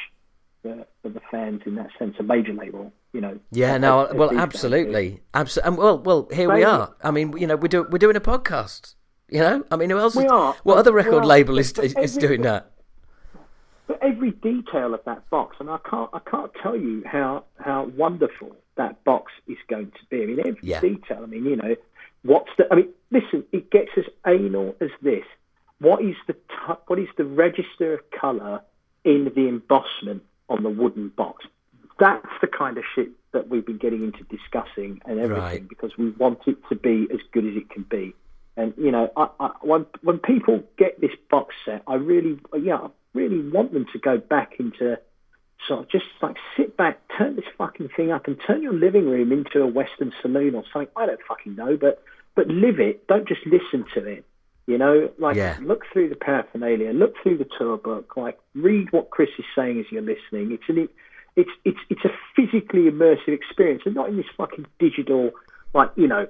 [0.64, 3.38] for, for the fans in that sense, a major label, you know.
[3.52, 4.44] Yeah, no, as well, these guys do.
[4.44, 5.78] absolutely, absolutely.
[5.78, 6.96] Well, well, here we are.
[7.04, 8.96] I mean, you know, we're doing we're doing a podcast.
[9.30, 10.16] You know, I mean, who else?
[10.16, 10.56] We is, are.
[10.64, 12.72] What other record label is is, is doing that?
[13.88, 17.92] But every detail of that box, and I can't, I can't tell you how how
[17.96, 20.24] wonderful that box is going to be.
[20.24, 20.80] I mean, every Yeah.
[20.80, 21.20] detail.
[21.22, 21.76] I mean, you know,
[22.24, 22.68] what's the?
[22.72, 25.26] I mean, listen, it gets as anal as this.
[25.80, 26.36] What is the
[26.88, 28.62] what is the register of color
[29.04, 31.46] in the embossment on the wooden box?
[32.00, 35.70] That's the kind of shit that we've been getting into discussing and everything Right.
[35.70, 38.14] because we want it to be as good as it can be.
[38.56, 42.76] And you know, I, I, when when people get this box set, I really, yeah,
[42.78, 45.00] I really want them to go back into
[45.68, 49.10] sort of just like sit back, turn this fucking thing up, and turn your living
[49.10, 50.90] room into a Western saloon or something.
[50.96, 52.04] I don't fucking know, but
[52.36, 53.08] but live it.
[53.08, 54.26] Don't just listen to it.
[54.66, 55.58] You know, like Yeah.
[55.62, 59.80] look through the paraphernalia, look through the tour book, like read what Chris is saying
[59.80, 60.52] as you're listening.
[60.54, 60.88] It's an
[61.36, 65.32] it's it's it's a physically immersive experience, and not in this fucking digital,
[65.74, 66.28] like you know,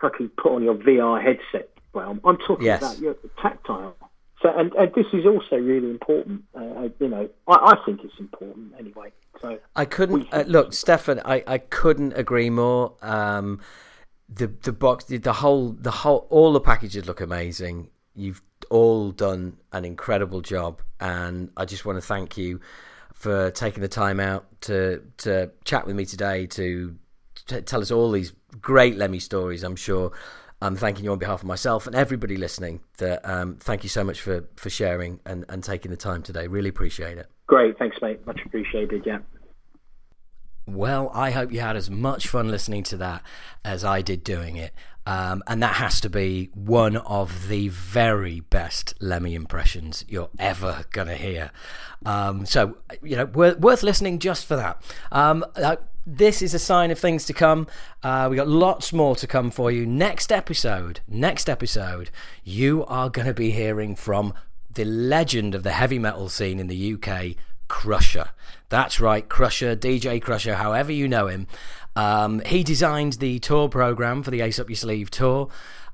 [0.00, 2.20] fucking put on your VR headset realm.
[2.24, 2.82] I'm talking Yes.
[2.82, 3.96] about your tactile.
[4.42, 6.42] So, and, and this is also really important.
[6.54, 9.12] Uh, you know, I, I think it's important anyway.
[9.40, 11.22] So, I couldn't uh, look, Steffan.
[11.24, 12.94] I, I couldn't agree more.
[13.02, 13.60] Um,
[14.34, 17.90] the the box, the, the whole, the whole, all the packages look amazing.
[18.14, 22.60] You've all done an incredible job, and I just want to thank you
[23.12, 26.96] for taking the time out to to chat with me today to,
[27.46, 29.62] to tell us all these great Lemmy stories.
[29.62, 30.12] I'm sure
[30.60, 32.80] I'm thanking you on behalf of myself and everybody listening.
[32.98, 36.46] That um, thank you so much for for sharing and and taking the time today.
[36.46, 37.26] Really appreciate it.
[37.46, 38.24] Great, thanks, mate.
[38.26, 39.04] Much appreciated.
[39.04, 39.18] Yeah.
[40.66, 43.22] Well, I hope you had as much fun listening to that
[43.64, 44.72] as I did doing it.
[45.04, 50.84] Um, and that has to be one of the very best Lemmy impressions you're ever
[50.92, 51.50] going to hear.
[52.06, 54.80] Um, so, you know, worth, worth listening just for that.
[55.10, 57.66] Um, uh, this is a sign of things to come.
[58.02, 59.86] Uh, we got lots more to come for you.
[59.86, 62.10] Next episode, next episode,
[62.44, 64.34] you are going to be hearing from
[64.72, 67.36] the legend of the heavy metal scene in the UK,
[67.68, 68.30] Crusher.
[68.72, 71.46] That's right, Crusher, DJ Crusher, however you know him.
[71.94, 75.50] Um, he designed the tour program for the Ace Up Your Sleeve tour.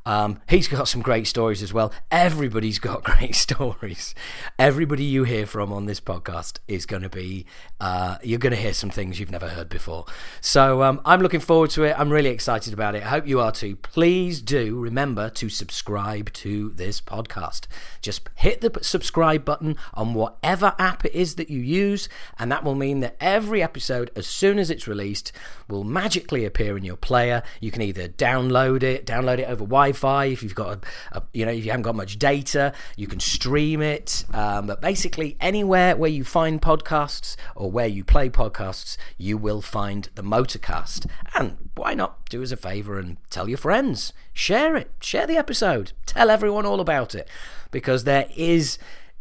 [0.08, 1.92] Um, he's got some great stories as well.
[2.10, 4.14] Everybody's got great stories.
[4.58, 7.44] Everybody you hear from on this podcast is going to be,
[7.78, 10.06] uh, you're going to hear some things you've never heard before.
[10.40, 11.94] So um, I'm looking forward to it.
[11.98, 13.02] I'm really excited about it.
[13.02, 13.76] I hope you are too.
[13.76, 17.66] Please do remember to subscribe to this podcast.
[18.00, 22.64] Just hit the subscribe button on whatever app it is that you use, and that
[22.64, 25.32] will mean that every episode, as soon as it's released,
[25.68, 27.42] will magically appear in your player.
[27.60, 30.26] You can either download it, download it over Wi Wi-Fi.
[30.26, 33.20] If you've got a, a, you know, if you haven't got much data, you can
[33.20, 34.24] stream it.
[34.32, 39.62] Um, but basically, anywhere where you find podcasts or where you play podcasts, you will
[39.62, 41.06] find the Motorcast.
[41.34, 45.36] And why not do us a favour and tell your friends, share it, share the
[45.36, 47.28] episode, tell everyone all about it,
[47.70, 48.78] because there is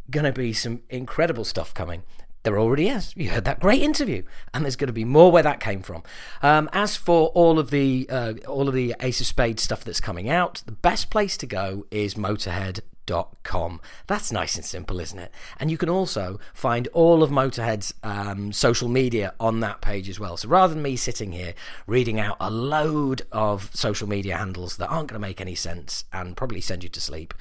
[0.10, 2.04] going to be some incredible stuff coming.
[2.48, 3.12] There already is.
[3.14, 4.24] You heard that great interview,
[4.54, 6.04] and there's going to be more where that came from.
[6.42, 10.00] Um, as for all of the uh, all of the Ace of Spades stuff that's
[10.00, 13.82] coming out, the best place to go is Motorhead.com.
[14.08, 15.34] That's nice and simple, isn't it?
[15.60, 20.18] And you can also find all of Motorhead's um, social media on that page as
[20.18, 20.38] well.
[20.38, 21.54] So rather than me sitting here
[21.86, 26.06] reading out a load of social media handles that aren't going to make any sense
[26.14, 27.34] and probably send you to sleep,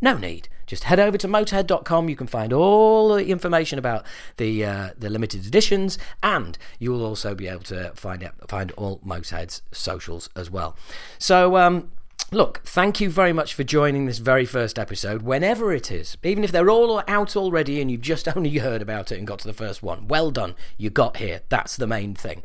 [0.00, 0.48] no need.
[0.66, 2.08] Just head over to motorhead.com.
[2.08, 4.04] You can find all the information about
[4.36, 8.70] the uh, the limited editions, and you will also be able to find out, find
[8.72, 10.76] all Motorhead's socials as well.
[11.18, 11.56] So.
[11.56, 11.90] Um,
[12.30, 16.18] Look, thank you very much for joining this very first episode, whenever it is.
[16.22, 19.38] Even if they're all out already and you've just only heard about it and got
[19.38, 20.54] to the first one, well done.
[20.76, 21.40] You got here.
[21.48, 22.42] That's the main thing.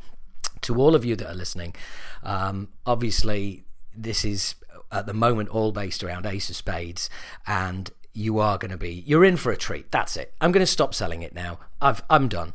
[0.61, 1.75] To all of you that are listening,
[2.23, 4.55] um, obviously, this is
[4.93, 7.09] at the moment all based around Ace of Spades,
[7.45, 9.91] and you are going to be you're in for a treat.
[9.91, 10.33] That's it.
[10.39, 11.59] I'm going to stop selling it now.
[11.81, 12.53] I've I'm done.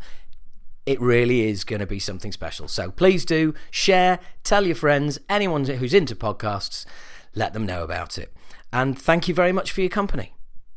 [0.87, 2.67] It really is going to be something special.
[2.67, 6.87] So please do share, tell your friends, anyone who's into podcasts,
[7.35, 8.33] let them know about it.
[8.73, 10.33] And thank you very much for your company.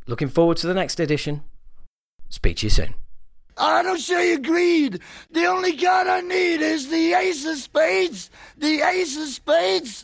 [0.08, 1.44] Looking forward to the next edition.
[2.28, 2.96] Speak to you soon.
[3.58, 5.00] I don't show you greed.
[5.30, 8.30] The only card I need is the ace of spades.
[8.58, 9.96] The ace of spades.